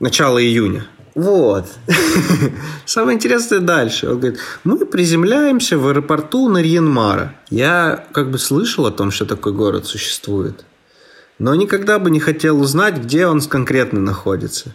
Начало 0.00 0.42
июня. 0.42 0.86
Вот. 1.14 1.66
Самое 2.86 3.16
интересное 3.16 3.60
дальше. 3.60 4.08
Он 4.08 4.18
говорит, 4.18 4.38
мы 4.64 4.84
приземляемся 4.86 5.76
в 5.76 5.86
аэропорту 5.86 6.48
Нарьенмара. 6.48 7.34
Я 7.50 8.06
как 8.12 8.30
бы 8.30 8.38
слышал 8.38 8.86
о 8.86 8.90
том, 8.90 9.10
что 9.10 9.26
такой 9.26 9.52
город 9.52 9.86
существует, 9.86 10.64
но 11.38 11.54
никогда 11.54 11.98
бы 11.98 12.10
не 12.10 12.20
хотел 12.20 12.60
узнать, 12.60 12.96
где 12.96 13.26
он 13.26 13.40
конкретно 13.42 14.00
находится. 14.00 14.74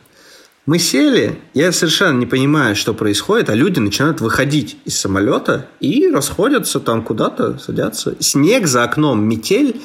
Мы 0.67 0.79
сели, 0.79 1.39
я 1.53 1.71
совершенно 1.71 2.19
не 2.19 2.25
понимаю, 2.25 2.75
что 2.75 2.93
происходит, 2.93 3.49
а 3.49 3.55
люди 3.55 3.79
начинают 3.79 4.19
выходить 4.19 4.77
из 4.83 4.99
самолета 4.99 5.67
и 5.79 6.11
расходятся 6.11 6.81
там 6.81 7.03
куда-то, 7.03 7.57
садятся. 7.57 8.17
Снег 8.19 8.67
за 8.67 8.83
окном, 8.83 9.23
метель, 9.23 9.81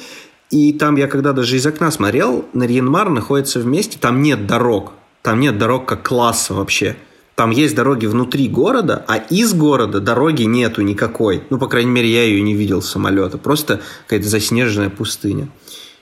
и 0.51 0.73
там 0.73 0.97
я 0.97 1.07
когда 1.07 1.31
даже 1.31 1.55
из 1.55 1.65
окна 1.65 1.89
смотрел, 1.89 2.45
Нарьенмар 2.51 3.09
находится 3.09 3.61
вместе, 3.61 3.97
там 3.97 4.21
нет 4.21 4.45
дорог. 4.45 4.91
Там 5.23 5.39
нет 5.39 5.57
дорог 5.57 5.87
как 5.87 6.03
класса 6.03 6.53
вообще. 6.53 6.97
Там 7.35 7.49
есть 7.49 7.73
дороги 7.75 8.05
внутри 8.05 8.47
города, 8.49 9.03
а 9.07 9.17
из 9.17 9.53
города 9.53 9.99
дороги 10.01 10.43
нету 10.43 10.81
никакой. 10.81 11.43
Ну, 11.49 11.57
по 11.57 11.67
крайней 11.67 11.89
мере, 11.89 12.11
я 12.11 12.25
ее 12.25 12.41
не 12.41 12.53
видел 12.53 12.81
с 12.81 12.89
самолета. 12.89 13.37
Просто 13.37 13.81
какая-то 14.03 14.27
заснеженная 14.27 14.89
пустыня. 14.89 15.47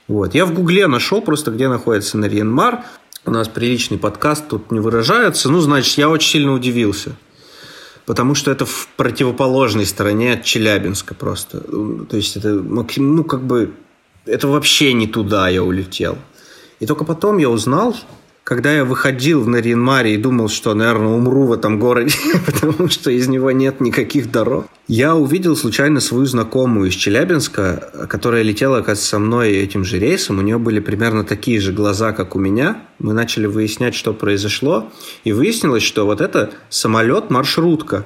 Вот. 0.08 0.34
Я 0.34 0.44
в 0.44 0.52
Гугле 0.52 0.88
нашел 0.88 1.22
просто, 1.22 1.52
где 1.52 1.68
находится 1.68 2.18
Нарьенмар. 2.18 2.84
У 3.24 3.30
нас 3.30 3.46
приличный 3.48 3.96
подкаст, 3.96 4.48
тут 4.48 4.72
не 4.72 4.80
выражается. 4.80 5.48
Ну, 5.48 5.60
значит, 5.60 5.96
я 5.96 6.10
очень 6.10 6.28
сильно 6.28 6.52
удивился. 6.52 7.12
Потому 8.04 8.34
что 8.34 8.50
это 8.50 8.66
в 8.66 8.88
противоположной 8.96 9.86
стороне 9.86 10.32
от 10.32 10.42
Челябинска 10.42 11.14
просто. 11.14 11.60
То 11.60 12.16
есть 12.16 12.36
это, 12.36 12.48
ну, 12.48 13.24
как 13.24 13.44
бы, 13.44 13.72
это 14.26 14.48
вообще 14.48 14.92
не 14.92 15.06
туда 15.06 15.48
я 15.48 15.62
улетел. 15.62 16.18
И 16.80 16.86
только 16.86 17.04
потом 17.04 17.38
я 17.38 17.48
узнал, 17.48 17.96
когда 18.52 18.70
я 18.70 18.84
выходил 18.84 19.40
в 19.40 19.48
Наринмаре 19.48 20.12
и 20.12 20.18
думал, 20.18 20.50
что, 20.50 20.74
наверное, 20.74 21.14
умру 21.14 21.46
в 21.46 21.52
этом 21.52 21.78
городе, 21.78 22.14
потому 22.44 22.90
что 22.90 23.10
из 23.10 23.26
него 23.26 23.50
нет 23.50 23.80
никаких 23.80 24.30
дорог, 24.30 24.66
я 24.88 25.16
увидел 25.16 25.56
случайно 25.56 26.00
свою 26.00 26.26
знакомую 26.26 26.90
из 26.90 26.94
Челябинска, 26.94 28.06
которая 28.10 28.42
летела, 28.42 28.76
оказывается, 28.76 29.08
со 29.08 29.18
мной 29.18 29.52
этим 29.52 29.86
же 29.86 29.98
рейсом. 29.98 30.38
У 30.38 30.42
нее 30.42 30.58
были 30.58 30.80
примерно 30.80 31.24
такие 31.24 31.62
же 31.62 31.72
глаза, 31.72 32.12
как 32.12 32.36
у 32.36 32.38
меня. 32.38 32.82
Мы 32.98 33.14
начали 33.14 33.46
выяснять, 33.46 33.94
что 33.94 34.12
произошло. 34.12 34.92
И 35.24 35.32
выяснилось, 35.32 35.82
что 35.82 36.04
вот 36.04 36.20
это 36.20 36.50
самолет-маршрутка. 36.68 38.04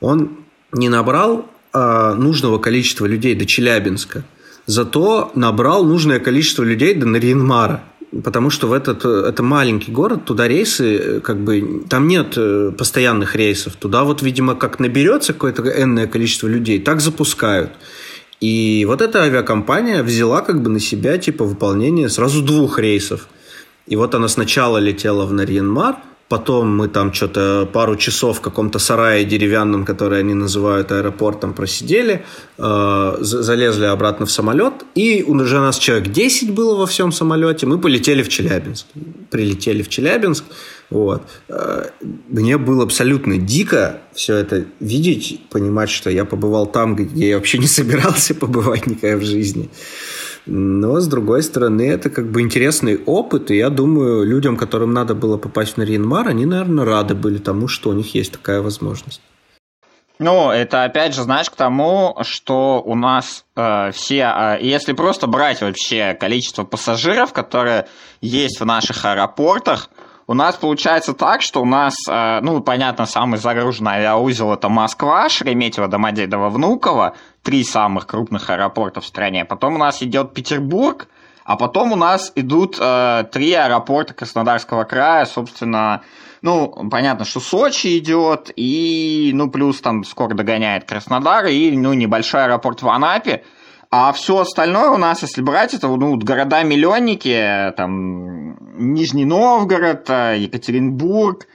Он 0.00 0.40
не 0.72 0.90
набрал 0.90 1.48
а, 1.72 2.12
нужного 2.12 2.58
количества 2.58 3.06
людей 3.06 3.34
до 3.34 3.46
Челябинска, 3.46 4.24
зато 4.66 5.32
набрал 5.34 5.86
нужное 5.86 6.20
количество 6.20 6.64
людей 6.64 6.92
до 6.92 7.06
Наринмара 7.06 7.82
потому 8.24 8.50
что 8.50 8.66
в 8.68 8.72
этот 8.72 9.04
это 9.04 9.42
маленький 9.42 9.92
город, 9.92 10.24
туда 10.24 10.48
рейсы 10.48 11.20
как 11.20 11.38
бы 11.38 11.84
там 11.88 12.08
нет 12.08 12.34
э, 12.36 12.72
постоянных 12.76 13.36
рейсов, 13.36 13.74
туда 13.74 14.04
вот 14.04 14.22
видимо 14.22 14.54
как 14.54 14.78
наберется 14.78 15.32
какое-то 15.32 15.62
энное 15.62 16.06
количество 16.06 16.46
людей, 16.46 16.80
так 16.80 17.00
запускают. 17.00 17.70
И 18.40 18.84
вот 18.86 19.00
эта 19.00 19.22
авиакомпания 19.22 20.02
взяла 20.02 20.42
как 20.42 20.62
бы 20.62 20.68
на 20.68 20.80
себя 20.80 21.18
типа 21.18 21.44
выполнение 21.44 22.08
сразу 22.08 22.42
двух 22.42 22.78
рейсов. 22.78 23.28
И 23.86 23.96
вот 23.96 24.14
она 24.14 24.28
сначала 24.28 24.78
летела 24.78 25.24
в 25.24 25.32
Нарьенмар, 25.32 25.96
Потом 26.28 26.76
мы 26.76 26.88
там 26.88 27.12
что-то 27.12 27.68
пару 27.72 27.94
часов 27.96 28.38
в 28.38 28.40
каком-то 28.40 28.80
сарае 28.80 29.24
деревянном, 29.24 29.84
который 29.84 30.18
они 30.18 30.34
называют 30.34 30.90
аэропортом, 30.90 31.54
просидели, 31.54 32.24
э, 32.58 33.16
залезли 33.20 33.84
обратно 33.84 34.26
в 34.26 34.30
самолет, 34.32 34.74
и 34.96 35.22
уже 35.22 35.60
нас 35.60 35.78
человек 35.78 36.08
10 36.08 36.52
было 36.52 36.76
во 36.76 36.86
всем 36.86 37.12
самолете, 37.12 37.66
мы 37.66 37.78
полетели 37.78 38.24
в 38.24 38.28
Челябинск. 38.28 38.86
Прилетели 39.30 39.82
в 39.82 39.88
Челябинск, 39.88 40.44
вот. 40.90 41.22
Э, 41.48 41.90
мне 42.28 42.58
было 42.58 42.82
абсолютно 42.82 43.38
дико 43.38 44.00
все 44.12 44.34
это 44.34 44.64
видеть, 44.80 45.40
понимать, 45.50 45.90
что 45.90 46.10
я 46.10 46.24
побывал 46.24 46.66
там, 46.66 46.96
где 46.96 47.28
я 47.28 47.36
вообще 47.36 47.58
не 47.58 47.68
собирался 47.68 48.34
побывать 48.40 48.86
никогда 48.88 49.16
в 49.16 49.24
жизни. 49.24 49.70
Но, 50.46 51.00
с 51.00 51.08
другой 51.08 51.42
стороны, 51.42 51.82
это 51.82 52.08
как 52.08 52.30
бы 52.30 52.40
интересный 52.40 53.00
опыт, 53.04 53.50
и 53.50 53.56
я 53.56 53.68
думаю, 53.68 54.24
людям, 54.24 54.56
которым 54.56 54.92
надо 54.92 55.14
было 55.14 55.36
попасть 55.38 55.74
в 55.74 55.76
Нарьинмар, 55.78 56.28
они, 56.28 56.46
наверное, 56.46 56.84
рады 56.84 57.14
были 57.14 57.38
тому, 57.38 57.66
что 57.66 57.90
у 57.90 57.92
них 57.92 58.14
есть 58.14 58.32
такая 58.32 58.62
возможность. 58.62 59.20
Ну, 60.18 60.50
это 60.50 60.84
опять 60.84 61.14
же, 61.14 61.22
знаешь, 61.22 61.50
к 61.50 61.56
тому, 61.56 62.16
что 62.22 62.80
у 62.82 62.94
нас 62.94 63.44
э, 63.54 63.90
все, 63.92 64.22
э, 64.22 64.58
если 64.62 64.94
просто 64.94 65.26
брать 65.26 65.60
вообще 65.60 66.14
количество 66.14 66.64
пассажиров, 66.64 67.34
которые 67.34 67.86
есть 68.22 68.60
в 68.60 68.64
наших 68.64 69.04
аэропортах, 69.04 69.90
у 70.26 70.34
нас 70.34 70.56
получается 70.56 71.14
так, 71.14 71.40
что 71.40 71.62
у 71.62 71.64
нас, 71.64 71.94
э, 72.08 72.40
ну, 72.42 72.60
понятно, 72.60 73.06
самый 73.06 73.38
загруженный 73.38 73.92
авиаузел 73.92 74.52
это 74.52 74.68
Москва, 74.68 75.28
Шереметьево, 75.28 75.86
Домодедово, 75.86 76.48
Внуково, 76.48 77.14
три 77.42 77.62
самых 77.62 78.06
крупных 78.06 78.50
аэропорта 78.50 79.00
в 79.00 79.06
стране. 79.06 79.44
Потом 79.44 79.76
у 79.76 79.78
нас 79.78 80.02
идет 80.02 80.34
Петербург, 80.34 81.08
а 81.44 81.56
потом 81.56 81.92
у 81.92 81.96
нас 81.96 82.32
идут 82.34 82.76
э, 82.80 83.24
три 83.30 83.52
аэропорта 83.52 84.14
Краснодарского 84.14 84.82
края, 84.82 85.26
собственно, 85.26 86.02
ну, 86.42 86.88
понятно, 86.90 87.24
что 87.24 87.38
Сочи 87.38 87.96
идет, 87.98 88.50
и, 88.56 89.30
ну, 89.32 89.48
плюс 89.48 89.80
там 89.80 90.02
скоро 90.02 90.34
догоняет 90.34 90.88
Краснодар, 90.88 91.46
и, 91.46 91.76
ну, 91.76 91.92
небольшой 91.92 92.44
аэропорт 92.44 92.82
в 92.82 92.88
Анапе. 92.88 93.44
А 93.90 94.12
все 94.12 94.38
остальное 94.40 94.90
у 94.90 94.96
нас, 94.96 95.22
если 95.22 95.42
брать, 95.42 95.74
это 95.74 95.88
ну, 95.88 96.16
города-миллионники, 96.18 97.72
там, 97.76 98.56
Нижний 98.78 99.24
Новгород, 99.24 100.10
э, 100.10 100.36
Екатеринбург, 100.38 101.46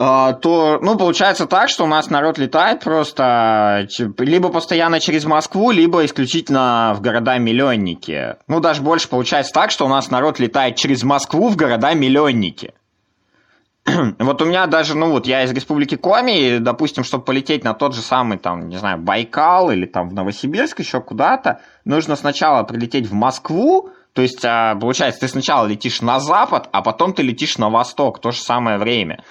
а, 0.00 0.34
то, 0.34 0.78
ну, 0.80 0.96
получается 0.96 1.46
так, 1.46 1.68
что 1.68 1.82
у 1.82 1.88
нас 1.88 2.08
народ 2.08 2.38
летает 2.38 2.84
просто 2.84 3.88
либо 4.18 4.48
постоянно 4.48 5.00
через 5.00 5.24
Москву, 5.24 5.72
либо 5.72 6.04
исключительно 6.04 6.94
в 6.96 7.00
города-миллионники. 7.00 8.36
Ну, 8.46 8.60
даже 8.60 8.80
больше 8.82 9.08
получается 9.08 9.52
так, 9.52 9.72
что 9.72 9.86
у 9.86 9.88
нас 9.88 10.10
народ 10.12 10.38
летает 10.38 10.76
через 10.76 11.02
Москву 11.02 11.48
в 11.48 11.56
города-миллионники. 11.56 12.74
вот 14.18 14.42
у 14.42 14.44
меня 14.44 14.66
даже, 14.66 14.96
ну 14.96 15.10
вот 15.10 15.26
я 15.26 15.44
из 15.44 15.52
Республики 15.52 15.96
Коми, 15.96 16.58
допустим, 16.58 17.04
чтобы 17.04 17.24
полететь 17.24 17.64
на 17.64 17.74
тот 17.74 17.94
же 17.94 18.00
самый, 18.00 18.38
там, 18.38 18.68
не 18.68 18.76
знаю, 18.76 18.98
Байкал 18.98 19.70
или 19.70 19.86
там 19.86 20.08
в 20.08 20.14
Новосибирск 20.14 20.80
еще 20.80 21.00
куда-то, 21.00 21.60
нужно 21.84 22.16
сначала 22.16 22.62
прилететь 22.64 23.06
в 23.06 23.12
Москву, 23.12 23.90
то 24.12 24.22
есть, 24.22 24.44
а, 24.44 24.74
получается, 24.74 25.20
ты 25.20 25.28
сначала 25.28 25.66
летишь 25.66 26.00
на 26.00 26.18
запад, 26.20 26.68
а 26.72 26.82
потом 26.82 27.12
ты 27.12 27.22
летишь 27.22 27.58
на 27.58 27.70
восток, 27.70 28.20
то 28.20 28.30
же 28.30 28.40
самое 28.40 28.78
время. 28.78 29.22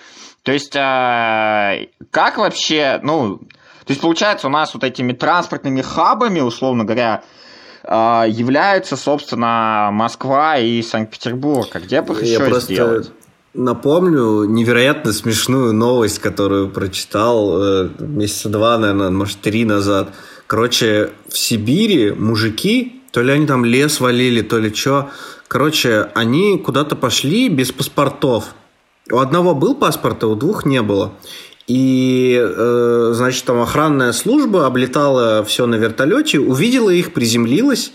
То 0.43 0.54
есть, 0.54 0.76
э, 0.76 1.89
как 2.10 2.38
вообще, 2.38 3.00
ну, 3.04 3.39
то 3.39 3.91
есть, 3.91 4.00
получается, 4.00 4.48
у 4.48 4.50
нас 4.50 4.74
вот 4.74 4.84
этими 4.84 5.12
транспортными 5.12 5.82
хабами, 5.82 6.39
условно 6.39 6.86
говоря, 6.86 7.24
э, 7.84 8.26
являются, 8.30 8.96
собственно, 8.96 9.89
Москва 9.91 10.58
и 10.58 10.82
Санкт-Петербург. 10.82 11.67
А 11.74 11.80
где 11.80 12.02
бы 12.02 12.13
их 12.13 12.24
Я 12.24 12.46
еще 12.46 12.60
сделать? 12.62 13.12
Напомню 13.58 14.43
невероятно 14.43 15.12
смешную 15.12 15.74
новость, 15.74 16.20
которую 16.20 16.70
прочитал 16.70 17.60
э, 17.60 17.89
месяца 17.98 18.50
два, 18.50 18.78
наверное, 18.78 19.10
может, 19.10 19.41
три 19.41 19.65
назад. 19.65 20.13
Короче, 20.46 21.10
в 21.28 21.36
Сибири 21.36 22.12
мужики, 22.12 23.02
то 23.12 23.24
ли 23.24 23.32
они 23.32 23.48
там 23.48 23.65
лес 23.65 24.00
валили, 24.00 24.43
то 24.43 24.60
ли 24.60 24.72
что. 24.72 25.10
Короче, 25.48 26.08
они 26.13 26.60
куда-то 26.60 26.96
пошли 26.96 27.50
без 27.50 27.72
паспортов. 27.72 28.54
У 29.12 29.17
одного 29.17 29.56
был 29.56 29.74
паспорт, 29.74 30.24
а 30.24 30.28
у 30.28 30.36
двух 30.36 30.63
не 30.67 30.84
было. 30.84 31.13
И, 31.65 32.39
э, 32.39 33.12
значит, 33.15 33.43
там 33.46 33.60
охранная 33.60 34.12
служба 34.12 34.67
облетала 34.67 35.43
все 35.43 35.65
на 35.65 35.78
вертолете, 35.78 36.39
увидела 36.39 36.91
их, 36.91 37.12
приземлилась. 37.12 37.91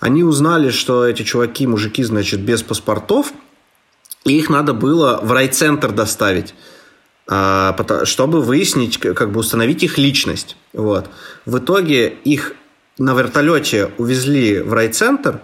Они 0.00 0.22
узнали, 0.22 0.68
что 0.68 1.06
эти 1.06 1.22
чуваки, 1.22 1.66
мужики, 1.66 2.04
значит, 2.04 2.40
без 2.40 2.62
паспортов, 2.62 3.32
и 4.24 4.38
их 4.38 4.50
надо 4.50 4.74
было 4.74 5.20
в 5.22 5.32
райцентр 5.32 5.92
доставить, 5.92 6.54
э, 7.30 7.72
чтобы 8.04 8.42
выяснить, 8.42 8.98
как 8.98 9.32
бы 9.32 9.40
установить 9.40 9.82
их 9.82 9.98
личность. 9.98 10.56
Вот. 10.72 11.08
В 11.46 11.58
итоге 11.58 12.08
их 12.08 12.54
на 12.98 13.14
вертолете 13.14 13.92
увезли 13.98 14.60
в 14.60 14.72
райцентр, 14.72 15.40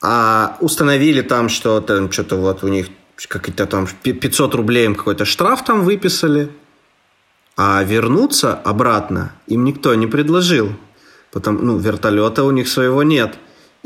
а 0.00 0.56
установили 0.60 1.22
там, 1.22 1.48
что 1.48 1.80
там 1.80 2.12
что-то 2.12 2.36
вот 2.36 2.62
у 2.62 2.68
них 2.68 2.88
какие-то 3.28 3.66
там 3.66 3.86
500 3.86 4.54
рублей 4.54 4.86
им 4.86 4.94
какой-то 4.94 5.24
штраф 5.24 5.64
там 5.64 5.82
выписали, 5.82 6.50
а 7.56 7.82
вернуться 7.82 8.54
обратно 8.54 9.32
им 9.48 9.64
никто 9.64 9.94
не 9.96 10.06
предложил. 10.06 10.72
Потому, 11.32 11.58
ну, 11.58 11.78
вертолета 11.78 12.44
у 12.44 12.52
них 12.52 12.68
своего 12.68 13.02
нет. 13.02 13.36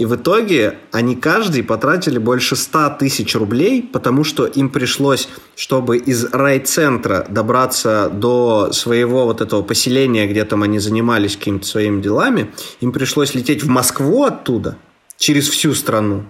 И 0.02 0.04
в 0.04 0.16
итоге 0.16 0.78
они 0.90 1.14
каждый 1.14 1.62
потратили 1.62 2.18
больше 2.18 2.56
100 2.56 2.96
тысяч 2.98 3.36
рублей, 3.36 3.88
потому 3.92 4.24
что 4.24 4.46
им 4.46 4.68
пришлось, 4.68 5.28
чтобы 5.54 5.96
из 5.96 6.24
райцентра 6.24 7.24
добраться 7.28 8.10
до 8.12 8.72
своего 8.72 9.26
вот 9.26 9.40
этого 9.40 9.62
поселения, 9.62 10.26
где 10.26 10.44
там 10.44 10.64
они 10.64 10.80
занимались 10.80 11.36
какими-то 11.36 11.66
своими 11.68 12.02
делами, 12.02 12.50
им 12.80 12.90
пришлось 12.90 13.36
лететь 13.36 13.62
в 13.62 13.68
Москву 13.68 14.24
оттуда, 14.24 14.76
через 15.18 15.48
всю 15.48 15.72
страну 15.72 16.24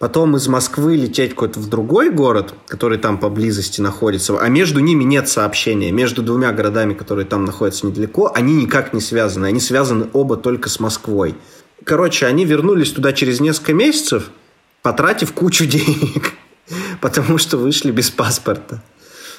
потом 0.00 0.34
из 0.34 0.48
Москвы 0.48 0.96
лететь 0.96 1.34
куда-то 1.34 1.60
в 1.60 1.68
другой 1.68 2.10
город, 2.10 2.54
который 2.66 2.96
там 2.96 3.18
поблизости 3.18 3.82
находится, 3.82 4.36
а 4.40 4.48
между 4.48 4.80
ними 4.80 5.04
нет 5.04 5.28
сообщения. 5.28 5.92
Между 5.92 6.22
двумя 6.22 6.52
городами, 6.52 6.94
которые 6.94 7.26
там 7.26 7.44
находятся 7.44 7.86
недалеко, 7.86 8.32
они 8.34 8.54
никак 8.54 8.94
не 8.94 9.00
связаны. 9.02 9.46
Они 9.46 9.60
связаны 9.60 10.08
оба 10.14 10.36
только 10.36 10.70
с 10.70 10.80
Москвой. 10.80 11.34
Короче, 11.84 12.26
они 12.26 12.44
вернулись 12.44 12.92
туда 12.92 13.12
через 13.12 13.40
несколько 13.40 13.72
месяцев, 13.72 14.30
потратив 14.82 15.32
кучу 15.32 15.64
денег, 15.66 16.34
потому 17.00 17.38
что 17.38 17.56
вышли 17.56 17.90
без 17.90 18.10
паспорта. 18.10 18.82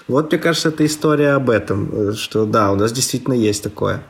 Вот, 0.07 0.31
мне 0.31 0.41
кажется, 0.41 0.69
это 0.69 0.85
история 0.85 1.33
об 1.33 1.49
этом, 1.49 2.13
что 2.15 2.45
да, 2.45 2.71
у 2.71 2.75
нас 2.75 2.91
действительно 2.91 3.33
есть 3.33 3.63
такое. 3.63 4.03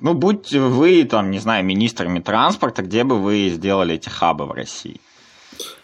Ну, 0.00 0.14
будь 0.14 0.52
вы, 0.52 1.04
там, 1.04 1.30
не 1.30 1.38
знаю, 1.38 1.64
министрами 1.64 2.18
транспорта, 2.18 2.82
где 2.82 3.04
бы 3.04 3.22
вы 3.22 3.50
сделали 3.54 3.94
эти 3.94 4.08
хабы 4.08 4.46
в 4.46 4.50
России? 4.50 5.00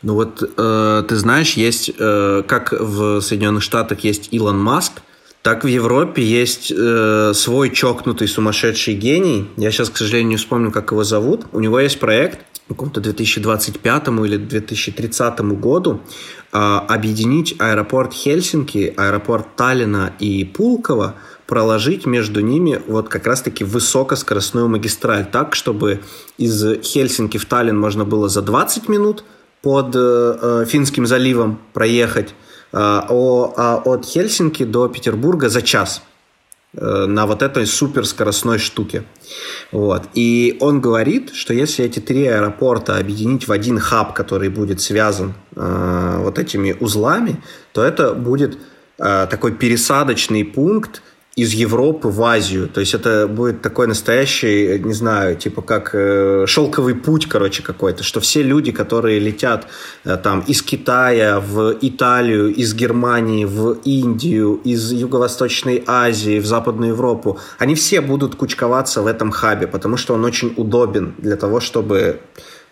Ну 0.02 0.14
вот, 0.14 0.42
э, 0.42 1.04
ты 1.08 1.16
знаешь, 1.16 1.52
есть, 1.54 1.92
э, 1.96 2.42
как 2.46 2.72
в 2.72 3.20
Соединенных 3.20 3.62
Штатах 3.62 4.00
есть 4.00 4.28
Илон 4.32 4.58
Маск, 4.58 5.02
так 5.48 5.64
в 5.64 5.66
Европе 5.66 6.22
есть 6.22 6.70
э, 6.76 7.32
свой 7.34 7.70
чокнутый 7.70 8.28
сумасшедший 8.28 8.92
гений. 8.92 9.48
Я 9.56 9.70
сейчас, 9.70 9.88
к 9.88 9.96
сожалению, 9.96 10.28
не 10.28 10.36
вспомню, 10.36 10.70
как 10.70 10.90
его 10.90 11.04
зовут. 11.04 11.46
У 11.52 11.60
него 11.60 11.80
есть 11.80 11.98
проект 11.98 12.40
в 12.66 12.68
каком-то 12.68 13.00
2025 13.00 14.08
или 14.08 14.36
2030 14.36 15.40
году 15.58 16.02
э, 16.52 16.58
объединить 16.58 17.56
аэропорт 17.58 18.12
Хельсинки, 18.12 18.92
аэропорт 18.94 19.56
Таллина 19.56 20.12
и 20.18 20.44
Пулково 20.44 21.14
проложить 21.46 22.04
между 22.04 22.40
ними 22.40 22.82
вот 22.86 23.08
как 23.08 23.26
раз-таки 23.26 23.64
высокоскоростную 23.64 24.68
магистраль, 24.68 25.24
так, 25.24 25.54
чтобы 25.54 26.02
из 26.36 26.62
Хельсинки 26.82 27.38
в 27.38 27.46
Таллин 27.46 27.78
можно 27.78 28.04
было 28.04 28.28
за 28.28 28.42
20 28.42 28.90
минут 28.90 29.24
под 29.62 29.96
э, 29.96 30.38
э, 30.42 30.64
Финским 30.68 31.06
заливом 31.06 31.58
проехать, 31.72 32.34
э, 32.72 32.76
а 32.76 33.82
от 33.84 34.04
Хельсинки 34.04 34.64
до 34.64 34.88
Петербурга 34.88 35.48
за 35.48 35.62
час 35.62 36.02
э, 36.74 37.06
на 37.06 37.26
вот 37.26 37.42
этой 37.42 37.66
суперскоростной 37.66 38.58
штуке. 38.58 39.04
Вот. 39.72 40.02
И 40.14 40.56
он 40.60 40.80
говорит, 40.80 41.34
что 41.34 41.54
если 41.54 41.84
эти 41.84 42.00
три 42.00 42.26
аэропорта 42.26 42.96
объединить 42.96 43.48
в 43.48 43.52
один 43.52 43.78
хаб, 43.78 44.14
который 44.14 44.48
будет 44.48 44.80
связан 44.80 45.34
э, 45.56 46.16
вот 46.18 46.38
этими 46.38 46.76
узлами, 46.78 47.42
то 47.72 47.82
это 47.82 48.14
будет 48.14 48.58
э, 48.98 49.26
такой 49.30 49.52
пересадочный 49.52 50.44
пункт 50.44 51.02
из 51.38 51.52
Европы 51.52 52.08
в 52.08 52.20
Азию. 52.22 52.68
То 52.68 52.80
есть 52.80 52.94
это 52.94 53.28
будет 53.28 53.62
такой 53.62 53.86
настоящий, 53.86 54.80
не 54.80 54.92
знаю, 54.92 55.36
типа 55.36 55.62
как 55.62 55.90
э, 55.94 56.46
шелковый 56.48 56.96
путь, 56.96 57.26
короче, 57.26 57.62
какой-то, 57.62 58.02
что 58.02 58.18
все 58.18 58.42
люди, 58.42 58.72
которые 58.72 59.20
летят 59.20 59.68
э, 60.04 60.16
там 60.16 60.40
из 60.40 60.62
Китая 60.62 61.38
в 61.38 61.76
Италию, 61.80 62.52
из 62.52 62.74
Германии 62.74 63.44
в 63.44 63.78
Индию, 63.84 64.60
из 64.64 64.90
Юго-Восточной 64.90 65.84
Азии 65.86 66.40
в 66.40 66.46
Западную 66.46 66.90
Европу, 66.90 67.38
они 67.58 67.76
все 67.76 68.00
будут 68.00 68.34
кучковаться 68.34 69.02
в 69.02 69.06
этом 69.06 69.30
хабе, 69.30 69.68
потому 69.68 69.96
что 69.96 70.14
он 70.14 70.24
очень 70.24 70.52
удобен 70.56 71.14
для 71.18 71.36
того, 71.36 71.60
чтобы 71.60 72.18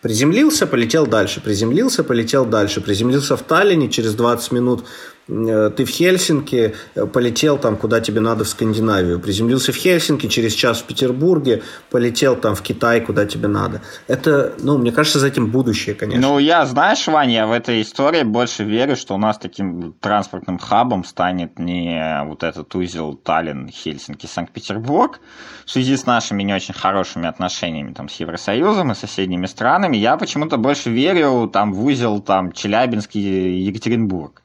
Приземлился, 0.03 0.67
полетел 0.67 1.07
дальше, 1.07 1.41
приземлился, 1.41 2.05
полетел 2.05 2.45
дальше, 2.45 2.81
приземлился 2.81 3.37
в 3.37 3.43
Таллине, 3.43 3.89
через 3.89 4.15
20 4.15 4.53
минут 4.53 4.85
ты 5.27 5.85
в 5.85 5.89
Хельсинки, 5.89 6.75
э, 6.95 7.07
полетел 7.07 7.59
там, 7.59 7.77
куда 7.77 8.01
тебе 8.01 8.21
надо, 8.21 8.45
в 8.45 8.49
Скандинавию. 8.49 9.19
Приземлился 9.19 9.73
в 9.73 9.77
Хельсинки, 9.77 10.29
через 10.29 10.53
час 10.53 10.81
в 10.81 10.85
Петербурге, 10.85 11.63
полетел 11.91 12.37
там 12.37 12.55
в 12.55 12.63
Китай, 12.63 13.01
куда 13.01 13.27
тебе 13.27 13.49
надо. 13.49 13.83
Это, 14.07 14.55
ну, 14.61 14.79
мне 14.79 14.93
кажется, 14.93 15.19
за 15.19 15.27
этим 15.27 15.51
будущее, 15.51 15.97
конечно. 15.97 16.29
Ну, 16.29 16.39
я, 16.39 16.65
знаешь, 16.65 17.07
Ваня, 17.09 17.47
в 17.47 17.53
этой 17.53 17.83
истории 17.83 18.23
больше 18.23 18.63
верю, 18.63 18.95
что 18.95 19.15
у 19.15 19.19
нас 19.19 19.39
таким 19.39 19.95
транспортным 20.01 20.59
хабом 20.59 21.05
станет 21.05 21.59
не 21.59 22.23
вот 22.25 22.45
этот 22.45 22.73
узел 22.77 23.15
Таллин, 23.15 23.69
Хельсинки, 23.69 24.27
Санкт-Петербург, 24.27 25.21
в 25.65 25.71
связи 25.71 25.97
с 25.97 26.07
нашими 26.07 26.45
не 26.45 26.55
очень 26.55 26.75
хорошими 26.75 27.27
отношениями 27.27 27.93
там, 27.93 28.09
с 28.09 28.15
Евросоюзом 28.21 28.93
и 28.93 28.95
соседними 28.95 29.47
странами, 29.47 29.97
я 29.97 30.17
почему-то 30.17 30.57
больше 30.57 30.91
верю 30.91 31.51
там, 31.53 31.73
в 31.73 31.85
узел 31.85 32.21
там, 32.21 32.53
Челябинск 32.53 33.17
и 33.17 33.61
Екатеринбург. 33.65 34.43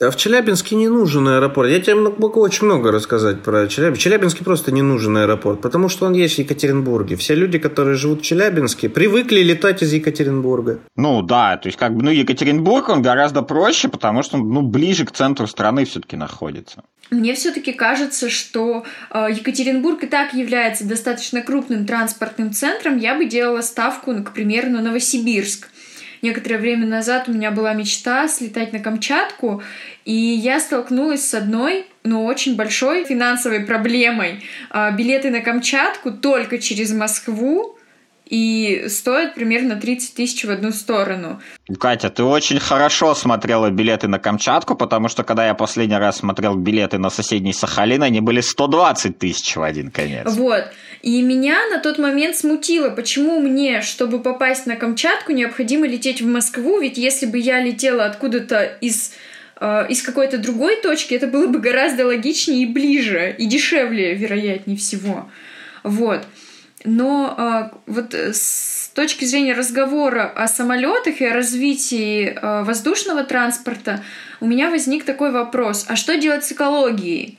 А 0.00 0.10
в 0.10 0.16
Челябинске 0.16 0.74
не 0.74 0.88
нужен 0.88 1.28
аэропорт. 1.28 1.70
Я 1.70 1.78
тебе 1.80 1.94
могу 1.94 2.40
очень 2.40 2.64
много 2.64 2.90
рассказать 2.90 3.44
про 3.44 3.68
Челябинск. 3.68 4.02
Челябинске 4.02 4.42
просто 4.42 4.72
не 4.72 4.82
нужен 4.82 5.16
аэропорт, 5.16 5.60
потому 5.60 5.88
что 5.88 6.06
он 6.06 6.14
есть 6.14 6.34
в 6.34 6.38
Екатеринбурге. 6.40 7.14
Все 7.14 7.36
люди, 7.36 7.60
которые 7.60 7.94
живут 7.94 8.22
в 8.22 8.24
Челябинске, 8.24 8.88
привыкли 8.88 9.38
летать 9.38 9.84
из 9.84 9.92
Екатеринбурга. 9.92 10.80
Ну 10.96 11.22
да, 11.22 11.56
то 11.58 11.68
есть 11.68 11.78
как 11.78 11.94
бы, 11.94 12.02
ну 12.02 12.10
Екатеринбург, 12.10 12.88
он 12.88 13.02
гораздо 13.02 13.42
проще, 13.42 13.88
потому 13.88 14.24
что 14.24 14.36
он 14.36 14.48
ну, 14.48 14.62
ближе 14.62 15.04
к 15.04 15.12
центру 15.12 15.46
страны 15.46 15.84
все-таки 15.84 16.16
находится. 16.16 16.82
Мне 17.10 17.34
все-таки 17.34 17.72
кажется, 17.72 18.28
что 18.30 18.84
э, 19.10 19.28
Екатеринбург 19.30 20.02
и 20.02 20.06
так 20.08 20.34
является 20.34 20.84
достаточно 20.88 21.40
крупным 21.40 21.86
транспортным 21.86 22.52
центром. 22.52 22.98
Я 22.98 23.14
бы 23.14 23.26
делала 23.26 23.60
ставку, 23.60 24.12
ну, 24.12 24.24
к 24.24 24.32
примеру, 24.32 24.70
на 24.70 24.80
Новосибирск 24.80 25.68
некоторое 26.24 26.58
время 26.58 26.86
назад 26.86 27.28
у 27.28 27.32
меня 27.32 27.52
была 27.52 27.72
мечта 27.74 28.26
слетать 28.26 28.72
на 28.72 28.80
Камчатку, 28.80 29.62
и 30.04 30.12
я 30.12 30.58
столкнулась 30.58 31.28
с 31.28 31.34
одной, 31.34 31.86
но 32.02 32.24
очень 32.24 32.56
большой 32.56 33.04
финансовой 33.04 33.60
проблемой. 33.60 34.42
А, 34.70 34.90
билеты 34.90 35.30
на 35.30 35.40
Камчатку 35.40 36.10
только 36.10 36.58
через 36.58 36.92
Москву 36.92 37.78
и 38.26 38.86
стоят 38.88 39.34
примерно 39.34 39.76
30 39.76 40.14
тысяч 40.14 40.44
в 40.44 40.50
одну 40.50 40.72
сторону. 40.72 41.40
Катя, 41.78 42.08
ты 42.08 42.22
очень 42.22 42.58
хорошо 42.58 43.14
смотрела 43.14 43.70
билеты 43.70 44.08
на 44.08 44.18
Камчатку, 44.18 44.74
потому 44.74 45.08
что 45.08 45.24
когда 45.24 45.46
я 45.46 45.54
последний 45.54 45.96
раз 45.96 46.18
смотрел 46.18 46.54
билеты 46.54 46.98
на 46.98 47.10
соседний 47.10 47.52
Сахалин, 47.52 48.02
они 48.02 48.20
были 48.20 48.40
120 48.40 49.18
тысяч 49.18 49.56
в 49.56 49.62
один 49.62 49.90
конец. 49.90 50.32
Вот. 50.32 50.64
И 51.04 51.20
меня 51.20 51.66
на 51.66 51.80
тот 51.80 51.98
момент 51.98 52.34
смутило, 52.34 52.88
почему 52.88 53.38
мне, 53.38 53.82
чтобы 53.82 54.22
попасть 54.22 54.64
на 54.64 54.74
Камчатку, 54.74 55.32
необходимо 55.32 55.86
лететь 55.86 56.22
в 56.22 56.26
Москву, 56.26 56.80
ведь 56.80 56.96
если 56.96 57.26
бы 57.26 57.36
я 57.36 57.60
летела 57.60 58.06
откуда-то 58.06 58.78
из 58.80 59.12
э, 59.60 59.84
из 59.90 60.00
какой-то 60.00 60.38
другой 60.38 60.80
точки, 60.80 61.12
это 61.12 61.26
было 61.26 61.46
бы 61.46 61.58
гораздо 61.58 62.06
логичнее 62.06 62.62
и 62.62 62.66
ближе, 62.66 63.36
и 63.36 63.44
дешевле, 63.44 64.14
вероятнее 64.14 64.78
всего. 64.78 65.28
Вот. 65.82 66.22
Но 66.84 67.34
э, 67.36 67.76
вот 67.86 68.14
с 68.14 68.88
точки 68.94 69.26
зрения 69.26 69.52
разговора 69.52 70.32
о 70.34 70.48
самолетах 70.48 71.20
и 71.20 71.26
о 71.26 71.34
развитии 71.34 72.28
э, 72.34 72.62
воздушного 72.62 73.24
транспорта, 73.24 74.02
у 74.40 74.46
меня 74.46 74.70
возник 74.70 75.04
такой 75.04 75.32
вопрос: 75.32 75.84
а 75.86 75.96
что 75.96 76.16
делать 76.16 76.46
с 76.46 76.52
экологией? 76.52 77.38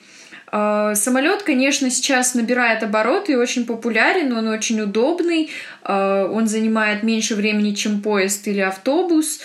А, 0.52 0.96
самолет, 0.96 1.44
конечно, 1.44 1.90
сейчас 1.90 2.36
набирает 2.36 2.84
обороты 2.84 3.34
и 3.34 3.36
очень 3.36 3.66
популярен, 3.66 4.32
он 4.34 4.48
очень 4.48 4.80
удобный, 4.82 5.50
а, 5.84 6.28
он 6.28 6.48
занимает 6.48 7.04
меньше 7.04 7.36
времени, 7.36 7.74
чем 7.74 8.02
поезд 8.02 8.48
или 8.48 8.60
автобус, 8.60 9.40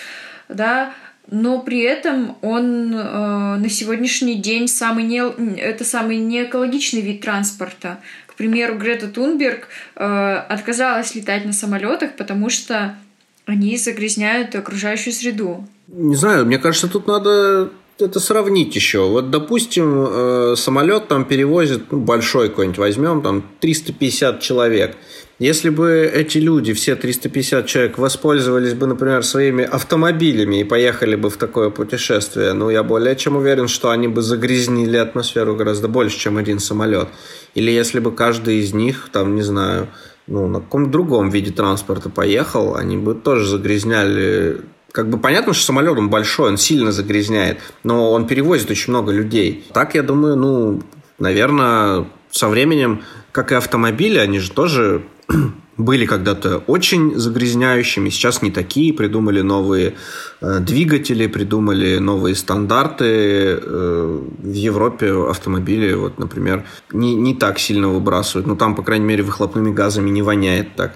да, 0.49 0.93
но 1.31 1.61
при 1.61 1.81
этом 1.81 2.37
он 2.43 2.95
а, 2.95 3.57
на 3.57 3.69
сегодняшний 3.69 4.37
день 4.37 4.69
самый 4.69 5.05
не, 5.05 5.21
это 5.59 5.85
самый 5.85 6.19
неэкологичный 6.19 7.01
вид 7.01 7.23
транспорта. 7.23 7.99
К 8.27 8.35
примеру, 8.35 8.79
Грета 8.79 9.09
Тунберг 9.09 9.69
отказалась 9.95 11.15
летать 11.15 11.45
на 11.45 11.53
самолетах, 11.53 12.13
потому 12.17 12.49
что 12.49 12.97
они 13.45 13.77
загрязняют 13.77 14.55
окружающую 14.55 15.13
среду. 15.13 15.67
Не 15.89 16.15
знаю, 16.15 16.47
мне 16.47 16.59
кажется, 16.59 16.89
тут 16.89 17.07
надо 17.07 17.71
это 18.01 18.21
сравнить 18.21 18.75
еще. 18.75 19.07
Вот, 19.09 19.31
допустим, 19.31 20.07
э, 20.09 20.55
самолет 20.57 21.09
там 21.09 21.25
перевозит, 21.25 21.91
ну, 21.91 21.99
большой 21.99 22.49
какой-нибудь 22.49 22.79
возьмем, 22.79 23.23
там 23.23 23.45
350 23.61 24.41
человек. 24.41 24.97
Если 25.41 25.71
бы 25.71 26.11
эти 26.15 26.37
люди, 26.37 26.75
все 26.75 26.97
350 26.97 27.67
человек, 27.67 27.97
воспользовались 27.97 28.75
бы, 28.75 28.87
например, 28.87 29.25
своими 29.25 29.65
автомобилями 29.65 30.61
и 30.61 30.65
поехали 30.65 31.17
бы 31.17 31.31
в 31.31 31.39
такое 31.39 31.71
путешествие, 31.71 32.53
ну, 32.53 32.69
я 32.69 32.83
более 32.83 33.17
чем 33.17 33.37
уверен, 33.37 33.67
что 33.67 33.89
они 33.89 34.07
бы 34.07 34.21
загрязнили 34.21 34.99
атмосферу 34.99 35.57
гораздо 35.57 35.89
больше, 35.89 36.19
чем 36.19 36.37
один 36.37 36.59
самолет. 36.59 37.09
Или 37.55 37.71
если 37.71 38.01
бы 38.01 38.13
каждый 38.13 38.59
из 38.59 38.75
них, 38.75 39.09
там, 39.13 39.35
не 39.35 39.43
знаю, 39.43 39.89
ну, 40.27 40.47
на 40.47 40.61
каком-то 40.61 40.91
другом 40.91 41.31
виде 41.31 41.51
транспорта 41.51 42.11
поехал, 42.11 42.77
они 42.77 42.99
бы 42.99 43.15
тоже 43.15 43.47
загрязняли 43.49 44.61
как 44.92 45.09
бы 45.09 45.18
понятно, 45.18 45.53
что 45.53 45.64
самолет 45.64 45.96
он 45.98 46.11
большой, 46.11 46.48
он 46.48 46.57
сильно 46.57 46.92
загрязняет, 46.92 47.59
но 47.85 48.11
он 48.12 48.26
перевозит 48.26 48.70
очень 48.70 48.90
много 48.90 49.12
людей. 49.12 49.64
Так, 49.72 49.94
я 49.94 50.03
думаю, 50.03 50.37
ну, 50.37 50.83
наверное, 51.18 52.07
со 52.31 52.48
временем, 52.48 53.03
как 53.33 53.53
и 53.53 53.55
автомобили, 53.55 54.18
они 54.18 54.38
же 54.38 54.50
тоже 54.50 55.03
были 55.76 56.07
когда-то 56.07 56.59
очень 56.66 57.16
загрязняющими, 57.16 58.11
сейчас 58.11 58.42
не 58.42 58.50
такие, 58.50 58.92
придумали 58.92 59.40
новые 59.40 59.94
э, 60.40 60.59
двигатели, 60.61 61.26
придумали 61.26 61.98
новые 61.98 62.35
стандарты. 62.35 63.05
Э, 63.07 64.20
в 64.38 64.53
Европе 64.53 65.12
автомобили, 65.29 65.94
вот, 65.94 66.18
например, 66.18 66.64
не, 66.92 67.14
не 67.14 67.35
так 67.35 67.59
сильно 67.59 67.88
выбрасывают, 67.88 68.46
но 68.46 68.57
там, 68.57 68.74
по 68.74 68.83
крайней 68.83 69.07
мере, 69.07 69.22
выхлопными 69.22 69.72
газами 69.72 70.11
не 70.11 70.22
воняет 70.22 70.74
так. 70.76 70.94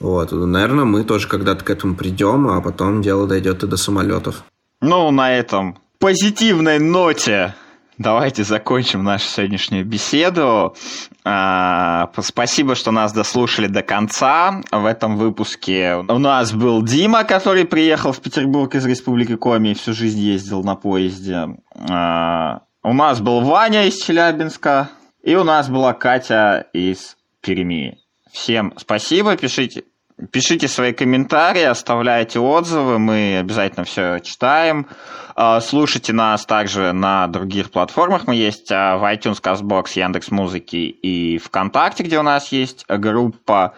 Вот, 0.00 0.32
наверное, 0.32 0.86
мы 0.86 1.04
тоже 1.04 1.28
когда-то 1.28 1.64
к 1.64 1.70
этому 1.70 1.94
придем, 1.94 2.48
а 2.48 2.60
потом 2.60 3.02
дело 3.02 3.26
дойдет 3.26 3.62
и 3.62 3.66
до 3.66 3.76
самолетов. 3.76 4.44
Ну, 4.80 5.10
на 5.10 5.32
этом 5.32 5.78
позитивной 5.98 6.78
ноте 6.78 7.54
давайте 8.00 8.44
закончим 8.44 9.04
нашу 9.04 9.26
сегодняшнюю 9.26 9.84
беседу. 9.84 10.74
А, 11.22 12.10
спасибо, 12.22 12.74
что 12.74 12.90
нас 12.90 13.12
дослушали 13.12 13.66
до 13.66 13.82
конца. 13.82 14.62
В 14.72 14.86
этом 14.86 15.18
выпуске 15.18 15.96
у 16.08 16.18
нас 16.18 16.52
был 16.52 16.82
Дима, 16.82 17.24
который 17.24 17.66
приехал 17.66 18.12
в 18.12 18.20
Петербург 18.20 18.74
из 18.74 18.86
Республики 18.86 19.36
Коми 19.36 19.68
и 19.68 19.74
всю 19.74 19.92
жизнь 19.92 20.18
ездил 20.18 20.64
на 20.64 20.76
поезде. 20.76 21.48
А, 21.74 22.62
у 22.82 22.94
нас 22.94 23.20
был 23.20 23.42
Ваня 23.42 23.86
из 23.86 24.02
Челябинска. 24.02 24.88
И 25.22 25.34
у 25.34 25.44
нас 25.44 25.68
была 25.68 25.92
Катя 25.92 26.66
из 26.72 27.18
Перми. 27.42 27.98
Всем 28.32 28.72
спасибо, 28.78 29.36
пишите 29.36 29.84
Пишите 30.32 30.68
свои 30.68 30.92
комментарии, 30.92 31.62
оставляйте 31.62 32.40
отзывы, 32.40 32.98
мы 32.98 33.38
обязательно 33.38 33.84
все 33.84 34.18
читаем. 34.20 34.86
А, 35.34 35.60
слушайте 35.60 36.12
нас 36.12 36.44
также 36.44 36.92
на 36.92 37.26
других 37.26 37.70
платформах. 37.70 38.26
Мы 38.26 38.34
есть 38.34 38.70
а, 38.70 38.98
в 38.98 39.04
iTunes, 39.04 39.40
CastBox, 39.40 39.92
Яндекс 39.94 40.30
Музыки 40.30 40.76
и 40.76 41.38
ВКонтакте, 41.38 42.02
где 42.02 42.18
у 42.18 42.22
нас 42.22 42.52
есть 42.52 42.84
группа. 42.88 43.74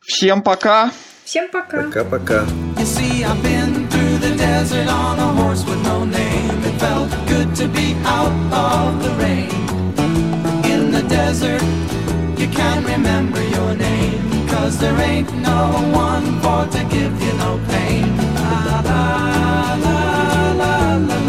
Всем 0.00 0.42
пока! 0.42 0.90
Всем 1.24 1.48
пока! 1.50 1.84
Пока-пока! 1.84 2.44
You 12.38 12.46
can't 12.46 12.86
remember 12.86 13.42
your 13.42 13.74
name 13.74 14.27
Cause 14.58 14.76
there 14.78 14.98
ain't 15.00 15.32
no 15.34 15.70
one 15.94 16.40
for 16.42 16.66
to 16.72 16.84
give 16.92 17.14
you 17.22 17.32
no 17.34 17.60
pain. 17.68 18.16
La 18.34 18.80
la 18.80 19.74
la 19.82 20.96
la 20.96 21.18
la. 21.26 21.27